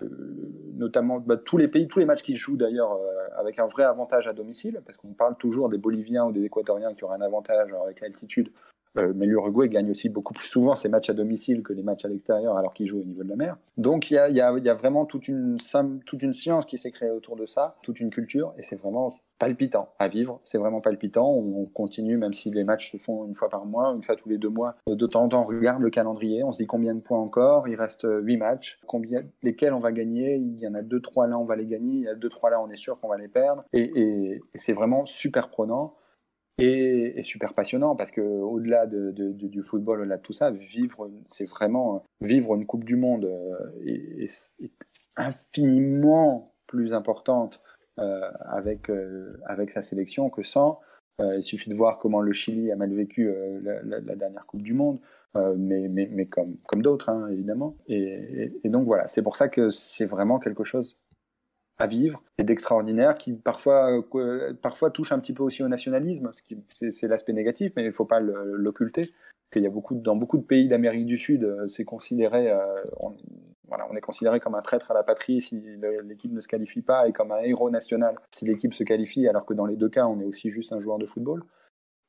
[0.75, 2.99] notamment bah, tous les pays, tous les matchs qui jouent d'ailleurs
[3.37, 6.95] avec un vrai avantage à domicile, parce qu'on parle toujours des Boliviens ou des Équatoriens
[6.95, 8.51] qui auraient un avantage avec l'altitude
[8.97, 12.09] mais l'Uruguay gagne aussi beaucoup plus souvent ses matchs à domicile que les matchs à
[12.09, 13.57] l'extérieur alors qu'il joue au niveau de la mer.
[13.77, 15.59] Donc il y a, vraiment toute une,
[16.07, 19.13] toute une science qui s'est créée autour de ça, toute une culture, et c'est vraiment
[19.39, 20.41] palpitant à vivre.
[20.45, 21.29] C'est vraiment palpitant.
[21.29, 24.29] On continue, même si les matchs se font une fois par mois, une fois tous
[24.29, 24.77] les deux mois.
[24.87, 27.69] De temps en temps, on regarde le calendrier, on se dit combien de points encore.
[27.69, 28.79] Il reste huit matchs.
[28.87, 30.37] Combien, lesquels on va gagner?
[30.37, 31.95] Il y en a deux, trois là, on va les gagner.
[31.95, 33.65] Il y a deux, trois là, on est sûr qu'on va les perdre.
[33.73, 35.95] Et, et c'est vraiment super prenant
[36.59, 41.49] et, super passionnant parce que au-delà de, du football, au-delà de tout ça, vivre, c'est
[41.49, 44.53] vraiment vivre une Coupe du Monde euh, est,
[45.17, 47.61] infiniment plus importante
[47.99, 49.37] euh, avec euh,
[49.73, 50.81] sa sélection que sans.
[51.21, 55.01] il suffit de voir comment le Chili a mal vécu la, dernière Coupe du Monde,
[55.57, 57.77] mais, comme, d'autres, hein, évidemment.
[57.89, 60.99] Et, donc voilà, c'est pour ça que c'est vraiment quelque chose
[61.79, 66.31] à vivre et d'extraordinaire qui parfois, euh, parfois touche un petit peu aussi au nationalisme,
[66.35, 66.57] ce qui
[66.93, 69.13] c'est l'aspect négatif, mais il ne faut pas l'occulter.
[69.53, 72.59] Qu'il y a beaucoup dans beaucoup de pays d'Amérique du Sud, euh, c'est considéré, euh,
[73.69, 75.63] voilà, on est considéré comme un traître à la patrie si
[76.05, 79.45] l'équipe ne se qualifie pas et comme un héros national si l'équipe se qualifie, alors
[79.45, 81.45] que dans les deux cas, on est aussi juste un joueur de football.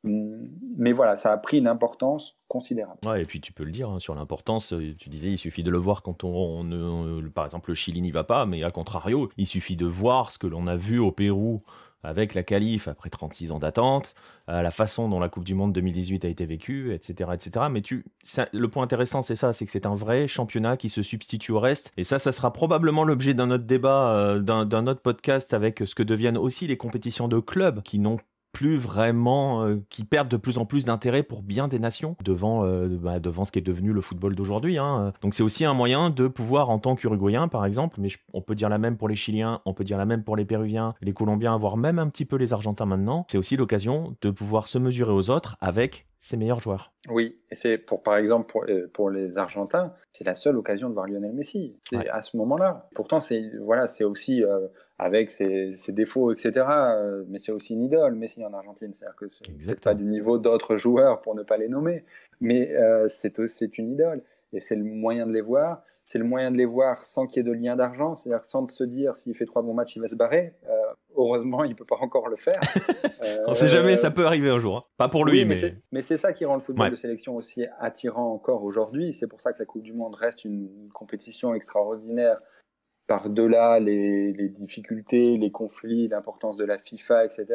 [0.06, 3.00] Hum, mais voilà, ça a pris une importance considérable.
[3.06, 4.74] Ouais, et puis tu peux le dire hein, sur l'importance.
[4.74, 8.12] Euh, tu disais, il suffit de le voir quand on, par exemple, le Chili n'y
[8.12, 11.12] va pas, mais à contrario, il suffit de voir ce que l'on a vu au
[11.12, 11.62] Pérou
[12.04, 14.14] avec la qualif après 36 ans d'attente,
[14.48, 17.66] la façon dont la Coupe du Monde 2018 a été vécue, etc., etc.
[17.72, 18.06] Mais tu,
[18.54, 21.60] le point intéressant, c'est ça, c'est que c'est un vrai championnat qui se substitue au
[21.60, 21.94] reste.
[21.98, 25.96] Et ça, ça sera probablement l'objet d'un autre débat, euh, d'un autre podcast avec ce
[25.96, 28.20] que deviennent aussi les compétitions de clubs qui n'ont
[28.56, 32.64] plus vraiment, euh, qui perdent de plus en plus d'intérêt pour bien des nations devant,
[32.64, 34.78] euh, bah, devant ce qui est devenu le football d'aujourd'hui.
[34.78, 35.12] Hein.
[35.22, 38.56] Donc c'est aussi un moyen de pouvoir, en tant qu'Uruguayen par exemple, mais on peut
[38.56, 41.12] dire la même pour les Chiliens, on peut dire la même pour les Péruviens, les
[41.12, 44.78] Colombiens, voire même un petit peu les Argentins maintenant, c'est aussi l'occasion de pouvoir se
[44.78, 46.94] mesurer aux autres avec ses meilleurs joueurs.
[47.10, 50.90] Oui, et c'est pour par exemple pour, euh, pour les Argentins, c'est la seule occasion
[50.90, 51.76] de voir Lionel Messi.
[51.82, 52.88] C'est à ce moment-là.
[52.96, 56.66] Pourtant, c'est voilà, c'est aussi euh, avec ses, défauts, etc.
[57.28, 58.94] mais c'est aussi une idole, Messi en Argentine.
[58.94, 59.26] C'est-à-dire que
[59.60, 62.06] c'est pas du niveau d'autres joueurs pour ne pas les nommer,
[62.40, 62.74] mais
[63.08, 64.22] c'est c'est une idole
[64.54, 67.38] et c'est le moyen de les voir c'est le moyen de les voir sans qu'il
[67.38, 70.02] y ait de lien d'argent, c'est-à-dire sans se dire s'il fait trois bons matchs, il
[70.04, 70.54] va se barrer.
[70.70, 70.74] Euh,
[71.18, 72.62] heureusement, il ne peut pas encore le faire.
[73.48, 74.78] On ne sait jamais, ça peut arriver un jour.
[74.78, 74.84] Hein.
[74.98, 75.76] Pas pour lui, mais.
[75.92, 79.14] Mais c'est ça qui rend le football de sélection aussi attirant encore aujourd'hui.
[79.14, 82.38] C'est pour ça que la Coupe du Monde reste une compétition extraordinaire
[83.08, 87.46] par-delà les, les, difficultés, les conflits, l'importance de la FIFA, etc.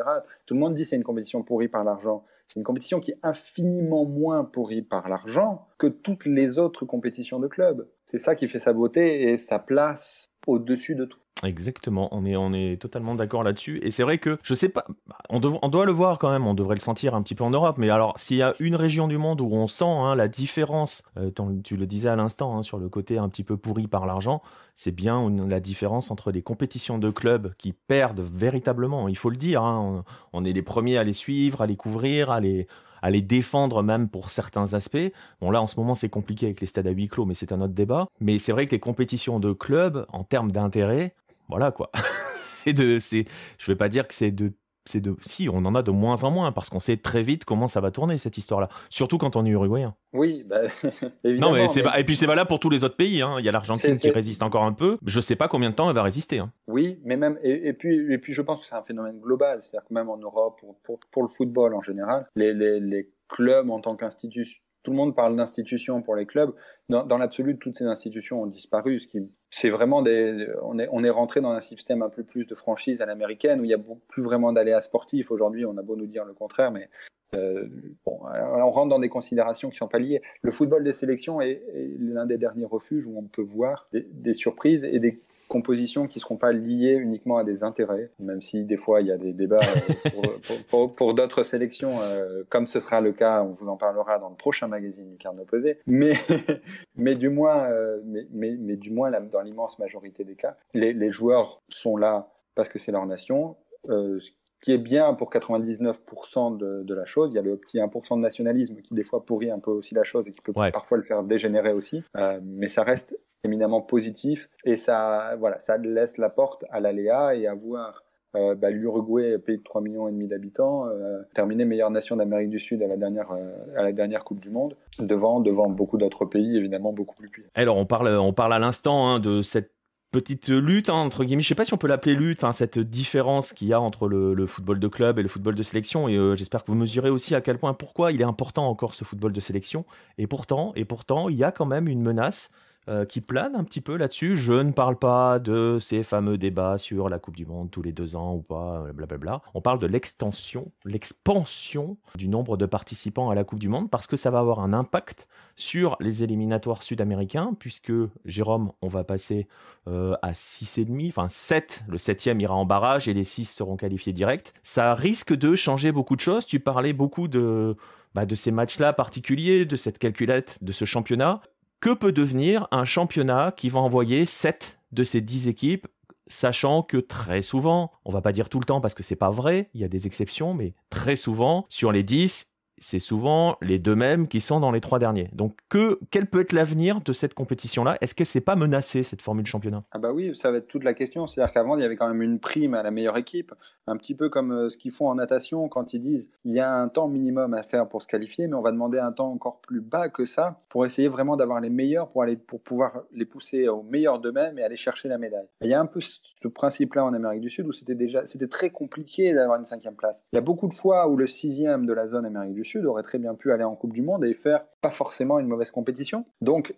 [0.47, 2.25] Tout le monde dit c'est une compétition pourrie par l'argent.
[2.47, 7.39] C'est une compétition qui est infiniment moins pourrie par l'argent que toutes les autres compétitions
[7.39, 7.89] de clubs.
[8.07, 11.21] C'est ça qui fait sa beauté et sa place au-dessus de tout.
[11.42, 13.81] Exactement, on est, on est totalement d'accord là-dessus.
[13.83, 14.85] Et c'est vrai que, je sais pas,
[15.31, 17.79] on, doit le voir quand même, on devrait le sentir un petit peu en Europe.
[17.79, 21.03] Mais alors, s'il y a une région du monde où on sent hein, la différence,
[21.16, 21.31] euh,
[21.64, 24.42] tu le disais à l'instant, hein, sur le côté un petit peu pourri par l'argent,
[24.74, 29.37] c'est bien la différence entre les compétitions de clubs qui perdent véritablement, il faut le
[29.37, 29.62] dire.
[29.62, 32.66] Hein, on, on est les premiers à les suivre, à les couvrir, à les
[33.03, 34.98] à les défendre même pour certains aspects.
[35.40, 37.53] Bon là en ce moment c'est compliqué avec les stades à huis clos, mais c'est
[37.53, 38.07] un autre débat.
[38.20, 41.12] Mais c'est vrai que les compétitions de clubs, en termes d'intérêt,
[41.51, 41.91] voilà quoi.
[42.65, 43.25] c'est de, c'est,
[43.59, 44.53] je vais pas dire que c'est de
[44.87, 47.45] c'est de si on en a de moins en moins parce qu'on sait très vite
[47.45, 48.69] comment ça va tourner cette histoire-là.
[48.89, 49.95] Surtout quand on est uruguayen.
[50.13, 50.63] Oui, bah,
[51.25, 51.53] évidemment.
[51.53, 53.23] Non, mais, c'est et puis c'est valable pour tous les autres pays.
[53.23, 53.37] Hein.
[53.39, 54.99] Il y a l'Argentine qui résiste encore un peu.
[55.05, 56.39] Je sais pas combien de temps elle va résister.
[56.39, 56.53] Hein.
[56.67, 59.63] Oui, mais même et, puis et puis je pense que c'est un phénomène global.
[59.63, 63.71] C'est-à-dire que même en Europe, pour, pour, le football en général, les, les, les clubs
[63.71, 66.53] en tant qu'institution tout le monde parle d'institutions pour les clubs.
[66.88, 68.99] Dans, l'absolu, toutes ces institutions ont disparu.
[68.99, 72.23] Ce qui, c'est vraiment des, on est, on est rentré dans un système un peu
[72.23, 75.31] plus de franchise à l'américaine où il y a plus vraiment d'aléas sportifs.
[75.31, 76.88] Aujourd'hui, on a beau nous dire le contraire, mais
[77.35, 77.66] euh,
[78.05, 80.23] bon, on rentre dans des considérations qui sont pas liées.
[80.43, 81.62] Le football des sélections est,
[81.99, 86.21] l'un des derniers refuges où on peut voir des surprises et des compositions qui ne
[86.21, 89.33] seront pas liées uniquement à des intérêts, même si des fois il y a des
[89.33, 89.59] débats
[90.07, 94.31] euh, pour, d'autres sélections, euh, comme ce sera le cas, on vous en parlera dans
[94.31, 96.13] le prochain magazine du Carnet opposé, mais,
[96.97, 101.61] mais du moins, euh, mais, mais, du moins dans l'immense majorité des cas, les, joueurs
[101.69, 103.57] sont là parce que c'est leur nation.
[103.89, 104.31] ce
[104.63, 107.33] qui est bien pour 99% de, la chose.
[107.33, 109.95] Il y a le petit 1% de nationalisme qui des fois pourrit un peu aussi
[109.97, 112.05] la chose et qui peut parfois le faire dégénérer aussi.
[112.43, 117.46] mais ça reste éminemment positif et ça, voilà, ça laisse la porte à l'aléa et
[117.46, 118.05] à voir
[118.37, 122.50] euh, bah, l'Uruguay, pays de 3 millions et demi d'habitants, euh, terminer meilleure nation d'Amérique
[122.50, 125.98] du Sud à la dernière, euh, à la dernière Coupe du Monde, devant, devant beaucoup
[125.98, 127.50] d'autres pays évidemment beaucoup plus puissants.
[127.55, 129.72] Alors on parle, on parle à l'instant hein, de cette
[130.12, 132.79] petite lutte hein, entre guillemets, je sais pas si on peut l'appeler lutte, enfin cette
[132.79, 136.09] différence qu'il y a entre le, football de club et le football de sélection.
[136.09, 139.05] Et j'espère que vous mesurez aussi à quel point, pourquoi il est important encore ce
[139.05, 139.85] football de sélection.
[140.18, 142.50] Et pourtant, et pourtant, il y a quand même une menace
[142.90, 144.37] euh, qui plane un petit peu là-dessus.
[144.37, 147.92] Je ne parle pas de ces fameux débats sur la Coupe du Monde tous les
[147.92, 149.42] deux ans ou pas, euh, blablabla.
[149.55, 154.09] On parle de l'extension, l'expansion du nombre de participants à la Coupe du Monde parce
[154.09, 157.92] que ça va avoir un impact sur les éliminatoires sud-américains puisque,
[158.24, 159.46] Jérôme, on va passer
[159.87, 164.12] euh, à 6,5, enfin 7, le 7e ira en barrage et les 6 seront qualifiés
[164.12, 164.53] direct.
[164.64, 166.44] Ça risque de changer beaucoup de choses.
[166.44, 167.76] Tu parlais beaucoup de...
[168.16, 171.40] Bah, de ces matchs-là particuliers, de cette calculette, de ce championnat
[171.81, 175.87] que peut devenir un championnat qui va envoyer 7 de ces 10 équipes
[176.27, 179.31] sachant que très souvent, on va pas dire tout le temps parce que c'est pas
[179.31, 183.79] vrai, il y a des exceptions, mais très souvent, sur les 10, c'est souvent les
[183.79, 185.29] deux mêmes qui sont dans les trois derniers.
[185.33, 187.97] Donc, que, quel peut être l'avenir de cette compétition-là?
[188.01, 189.85] Est-ce que c'est pas menacé cette formule championnat?
[189.93, 191.27] Ah bah oui, ça va être toute la question.
[191.27, 193.53] C'est-à-dire qu'avant, il y avait quand même une prime à la meilleure équipe,
[193.87, 196.61] un petit peu comme euh, ce qu'ils font en natation quand ils disent il y
[196.61, 199.31] a un temps minimum à faire pour se qualifier, mais on va demander un temps
[199.31, 203.03] encore plus bas que ça pour essayer vraiment d'avoir les meilleurs pour aller pour pouvoir
[203.12, 205.47] les pousser au meilleur d'eux-mêmes et aller chercher la médaille.
[205.61, 208.49] il y a un peu ce principe-là en Amérique du Sud où c'était déjà c'était
[208.49, 210.25] très compliqué d'avoir une cinquième place.
[210.33, 212.69] Il y a beaucoup de fois où le sixième de la zone Amérique du Sud
[212.78, 215.70] aurait très bien pu aller en Coupe du Monde et faire pas forcément une mauvaise
[215.70, 216.24] compétition.
[216.40, 216.74] Donc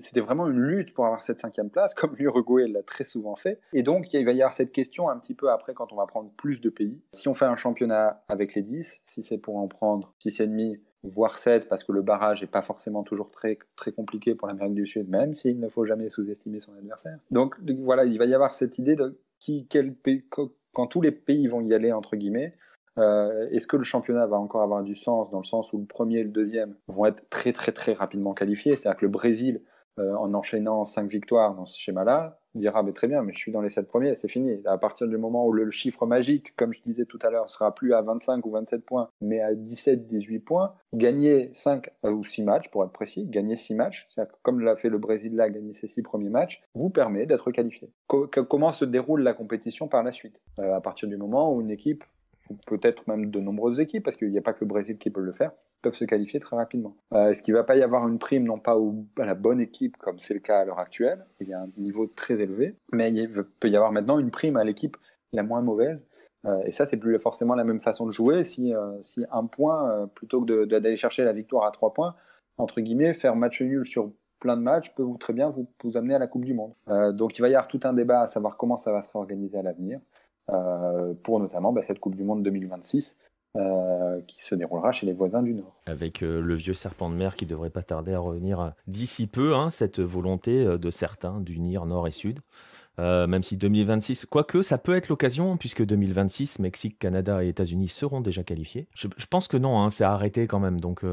[0.00, 3.60] c'était vraiment une lutte pour avoir cette cinquième place, comme l'Uruguay l'a très souvent fait.
[3.72, 6.06] Et donc il va y avoir cette question un petit peu après quand on va
[6.06, 7.00] prendre plus de pays.
[7.12, 11.38] Si on fait un championnat avec les 10, si c'est pour en prendre 6,5 voire
[11.38, 14.86] 7 parce que le barrage n'est pas forcément toujours très, très compliqué pour l'Amérique du
[14.86, 17.18] Sud, même s'il ne faut jamais sous-estimer son adversaire.
[17.30, 21.12] Donc voilà, il va y avoir cette idée de qui, quel pays, quand tous les
[21.12, 22.54] pays vont y aller, entre guillemets,
[22.98, 25.86] euh, est-ce que le championnat va encore avoir du sens dans le sens où le
[25.86, 28.76] premier et le deuxième vont être très très très rapidement qualifiés?
[28.76, 29.62] C'est-à-dire que le Brésil,
[29.98, 33.38] euh, en enchaînant cinq victoires dans ce schéma-là, dire ah mais très bien, mais je
[33.38, 34.60] suis dans les 7 premiers, c'est fini.
[34.64, 37.74] À partir du moment où le, chiffre magique, comme je disais tout à l'heure, sera
[37.74, 42.24] plus à 25 ou 27 points, mais à 17, 18 points, gagner 5 euh, ou
[42.24, 44.08] 6 matchs, pour être précis, gagner 6 matchs,
[44.42, 47.90] comme l'a fait le Brésil là, gagner ses 6 premiers matchs, vous permet d'être qualifié.
[48.06, 50.40] comment se déroule la compétition par la suite?
[50.58, 52.04] À partir du moment où une équipe
[52.66, 55.20] peut-être même de nombreuses équipes, parce qu'il n'y a pas que le Brésil qui peut
[55.20, 55.52] le faire,
[55.82, 56.96] peuvent se qualifier très rapidement.
[57.12, 58.76] Euh, est-ce qu'il ne va pas y avoir une prime, non pas
[59.18, 61.68] à la bonne équipe, comme c'est le cas à l'heure actuelle, il y a un
[61.76, 64.96] niveau très élevé, mais il peut y avoir maintenant une prime à l'équipe
[65.32, 66.06] la moins mauvaise,
[66.46, 68.44] euh, et ça, c'est plus forcément la même façon de jouer.
[68.44, 69.00] Si, euh,
[69.30, 72.14] un point, plutôt que d'aller chercher la victoire à trois points,
[72.58, 76.14] entre guillemets, faire match nul sur plein de matchs peut très bien vous, vous amener
[76.14, 76.74] à la Coupe du Monde.
[77.16, 79.56] donc il va y avoir tout un débat à savoir comment ça va se réorganiser
[79.56, 80.00] à l'avenir.
[80.52, 83.16] Euh, pour notamment bah, cette Coupe du Monde 2026.
[83.56, 85.76] Euh, qui se déroulera chez les voisins du Nord.
[85.86, 89.54] Avec euh, le vieux serpent de mer qui devrait pas tarder à revenir d'ici peu,
[89.54, 92.40] hein, cette volonté de certains d'unir Nord et Sud.
[92.98, 98.20] même si 2026, quoique ça peut être l'occasion, puisque 2026, Mexique, Canada et États-Unis seront
[98.20, 98.88] déjà qualifiés.
[98.92, 100.80] Je, pense que non, hein, c'est arrêté quand même.
[100.80, 101.04] Donc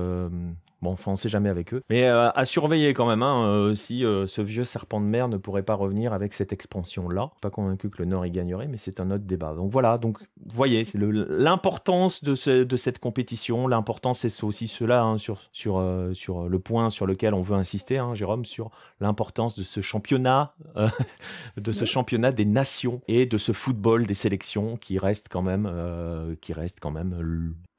[0.82, 1.84] Bon, enfin, on sait jamais avec eux.
[1.92, 5.28] Mais euh, à surveiller quand même, hein, euh, si euh, ce vieux serpent de mer
[5.28, 7.30] ne pourrait pas revenir avec cette expansion-là.
[7.40, 9.54] Pas convaincu que le Nord y gagnerait, mais c'est un autre débat.
[9.54, 10.18] Donc voilà, donc
[10.48, 13.68] voyez, c'est l'importance de, cette compétition.
[13.68, 15.40] L'importance, c'est aussi cela, hein, sur,
[15.80, 20.56] le point sur lequel on veut insister, hein, Jérôme, sur l'importance de ce championnat,
[21.58, 26.36] de ce championnat des nations et de ce football des sélections qui reste quand même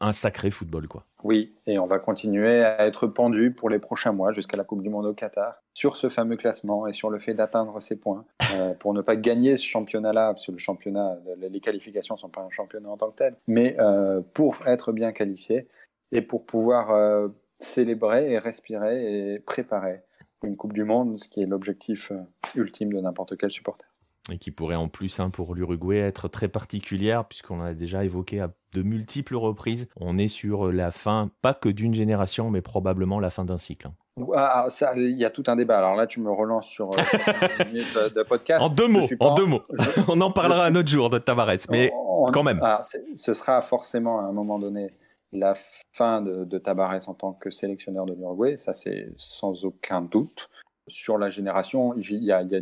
[0.03, 1.05] un sacré football, quoi.
[1.23, 4.83] Oui, et on va continuer à être pendu pour les prochains mois jusqu'à la Coupe
[4.83, 8.25] du Monde au Qatar sur ce fameux classement et sur le fait d'atteindre ces points
[8.55, 12.29] euh, pour ne pas gagner ce championnat-là, parce que le championnat, les qualifications ne sont
[12.29, 15.69] pas un championnat en tant que tel, mais euh, pour être bien qualifié
[16.11, 17.29] et pour pouvoir euh,
[17.61, 20.03] célébrer et respirer et préparer
[20.43, 22.13] une Coupe du Monde, ce qui est l'objectif
[22.57, 23.87] ultime de n'importe quel supporter
[24.31, 28.41] et qui pourrait en plus hein, pour l'Uruguay être très particulière puisqu'on a déjà évoqué
[28.41, 29.89] à de multiples reprises.
[30.01, 33.89] On est sur la fin, pas que d'une génération, mais probablement la fin d'un cycle.
[33.89, 33.95] Hein.
[34.35, 35.79] Ah, il y a tout un débat.
[35.79, 36.97] Alors là, tu me relances sur, euh,
[38.11, 38.63] de, podcast.
[38.63, 39.63] En deux mots, en deux mots.
[40.09, 41.91] on en parlera un autre jour de Tavares, mais
[42.33, 42.61] quand même.
[42.63, 44.95] Ah, ce sera forcément à un moment donné
[45.33, 45.55] la
[45.93, 48.59] fin de, de Tavares en tant que sélectionneur de l'Uruguay.
[48.59, 50.51] Ça, c'est sans aucun doute.
[50.89, 52.55] Sur la génération, il y a, y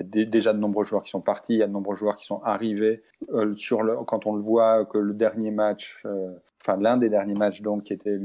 [0.00, 2.16] y a déjà de nombreux joueurs qui sont partis, il y a de nombreux joueurs
[2.16, 3.02] qui sont arrivés.
[3.32, 6.30] Euh, sur le, quand on le voit que le dernier match, euh,
[6.60, 8.18] enfin l'un des derniers matchs donc qui était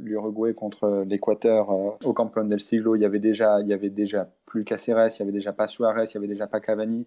[0.00, 3.90] l'Uruguay contre l'Équateur euh, au Campeón del Siglo, il y avait déjà, il y avait
[3.90, 7.06] déjà plus Caceres, il y avait déjà pas Suarez, il y avait déjà pas Cavani.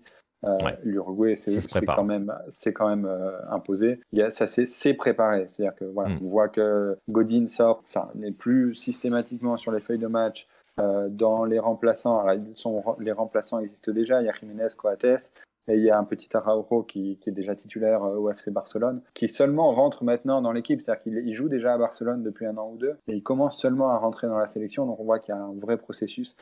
[0.83, 3.09] L'Uruguay, c'est quand même, c'est quand même
[3.49, 4.01] imposé.
[4.11, 6.19] Il y a, ça c'est préparé, c'est-à-dire que voilà, mm.
[6.21, 10.45] on voit que Godin sort, enfin n'est plus systématiquement sur les feuilles de match.
[10.79, 15.31] Euh, dans les remplaçants, alors, sont, les remplaçants existent déjà, il y a Jiménez, Coates,
[15.67, 18.49] et il y a un petit Araujo qui, qui est déjà titulaire euh, au FC
[18.51, 22.57] Barcelone, qui seulement rentre maintenant dans l'équipe, c'est-à-dire qu'il joue déjà à Barcelone depuis un
[22.57, 25.19] an ou deux, et il commence seulement à rentrer dans la sélection, donc on voit
[25.19, 26.35] qu'il y a un vrai processus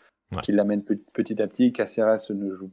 [0.44, 1.74] qui l'amène petit à petit.
[1.74, 2.72] Caceres ne joue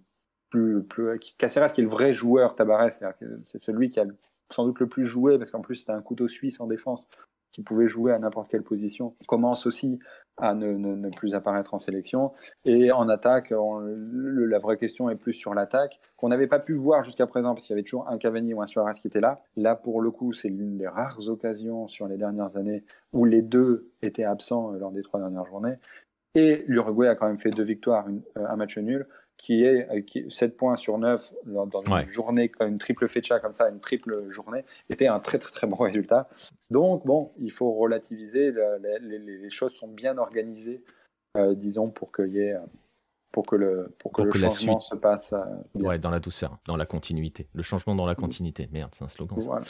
[0.49, 3.03] plus, plus Caceres qui est le vrai joueur Tabarès,
[3.45, 4.07] c'est celui qui a
[4.51, 7.09] sans doute le plus joué, parce qu'en plus c'était un couteau suisse en défense
[7.51, 9.99] qui pouvait jouer à n'importe quelle position, commence aussi
[10.39, 12.33] à ne, plus apparaître en sélection.
[12.65, 17.05] Et en attaque, la vraie question est plus sur l'attaque, qu'on n'avait pas pu voir
[17.05, 19.41] jusqu'à présent, parce qu'il y avait toujours un Cavani ou un Suarez qui était là.
[19.57, 23.43] Là, pour le coup, c'est l'une des rares occasions sur les dernières années où les
[23.43, 25.77] deux étaient absents euh, lors des trois dernières journées.
[26.35, 29.07] Et l'Uruguay a quand même fait deux victoires, euh, un match nul
[29.39, 33.55] qui est euh, qui, 7 points sur 9 dans une journée, une triple fecha comme
[33.55, 36.29] ça, une triple journée, était un très très très bon résultat.
[36.71, 38.53] Donc bon, il faut relativiser,
[39.01, 40.85] les, choses sont bien organisées,
[41.37, 42.57] euh, disons, pour qu'il y ait
[43.33, 45.33] pour que le, pour que le changement se passe.
[45.33, 47.47] Euh, ouais, dans la douceur, dans la continuité.
[47.55, 48.69] Le changement dans la continuité.
[48.73, 49.39] Merde, c'est un slogan.
[49.39, 49.63] Voilà.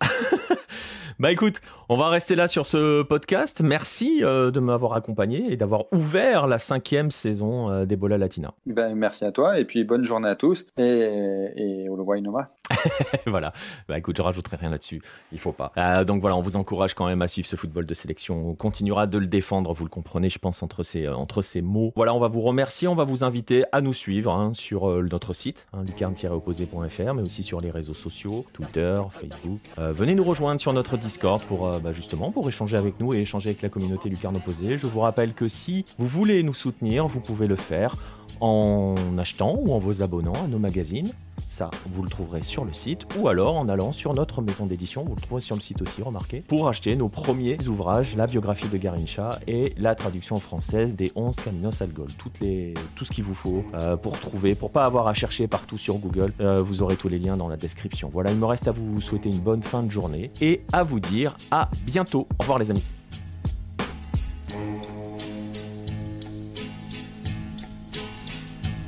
[1.18, 3.60] bah écoute, on va rester là sur ce podcast.
[3.62, 8.52] Merci euh, de m'avoir accompagné et d'avoir ouvert la cinquième saison euh, d'Ebola Latina.
[8.66, 12.48] Ben, merci à toi et puis bonne journée à tous et, et au revoir Inoma.
[13.26, 13.52] voilà.
[13.88, 15.02] Bah écoute, je rajouterai rien là-dessus.
[15.32, 15.72] Il faut pas.
[15.76, 18.48] Euh, donc voilà, on vous encourage quand même à suivre ce football de sélection.
[18.48, 21.08] On continuera de le défendre, vous le comprenez, je pense, entre ces,
[21.42, 21.92] ces mots.
[21.96, 22.88] Voilà, on va vous remercier.
[22.88, 27.42] On va vous inviter à nous suivre hein, sur notre site, hein, lucarne-opposé.fr, mais aussi
[27.42, 29.60] sur les réseaux sociaux, Twitter, Facebook.
[29.76, 33.50] venez nous rejoindre sur notre Discord pour bah, justement pour échanger avec nous et échanger
[33.50, 34.78] avec la communauté Lucarne Opposé.
[34.78, 37.96] Je vous rappelle que si vous voulez nous soutenir, vous pouvez le faire
[38.40, 41.10] en achetant ou en vous abonnant à nos magazines
[41.46, 45.04] Ça, vous le trouverez sur le site ou alors en allant sur notre maison d'édition,
[45.04, 48.68] vous le trouverez sur le site aussi, remarquez, pour acheter nos premiers ouvrages, la biographie
[48.68, 52.08] de Garincha et la traduction française des 11 Caminos al Gol.
[52.18, 55.98] Tout ce qu'il vous faut euh, pour trouver, pour pas avoir à chercher partout sur
[55.98, 56.32] Google.
[56.40, 58.10] Euh, vous aurez tous les liens dans la description.
[58.12, 61.00] Voilà, il me reste à vous souhaiter une bonne fin de journée et à vous
[61.00, 62.26] dire à bientôt.
[62.38, 62.84] Au revoir les amis.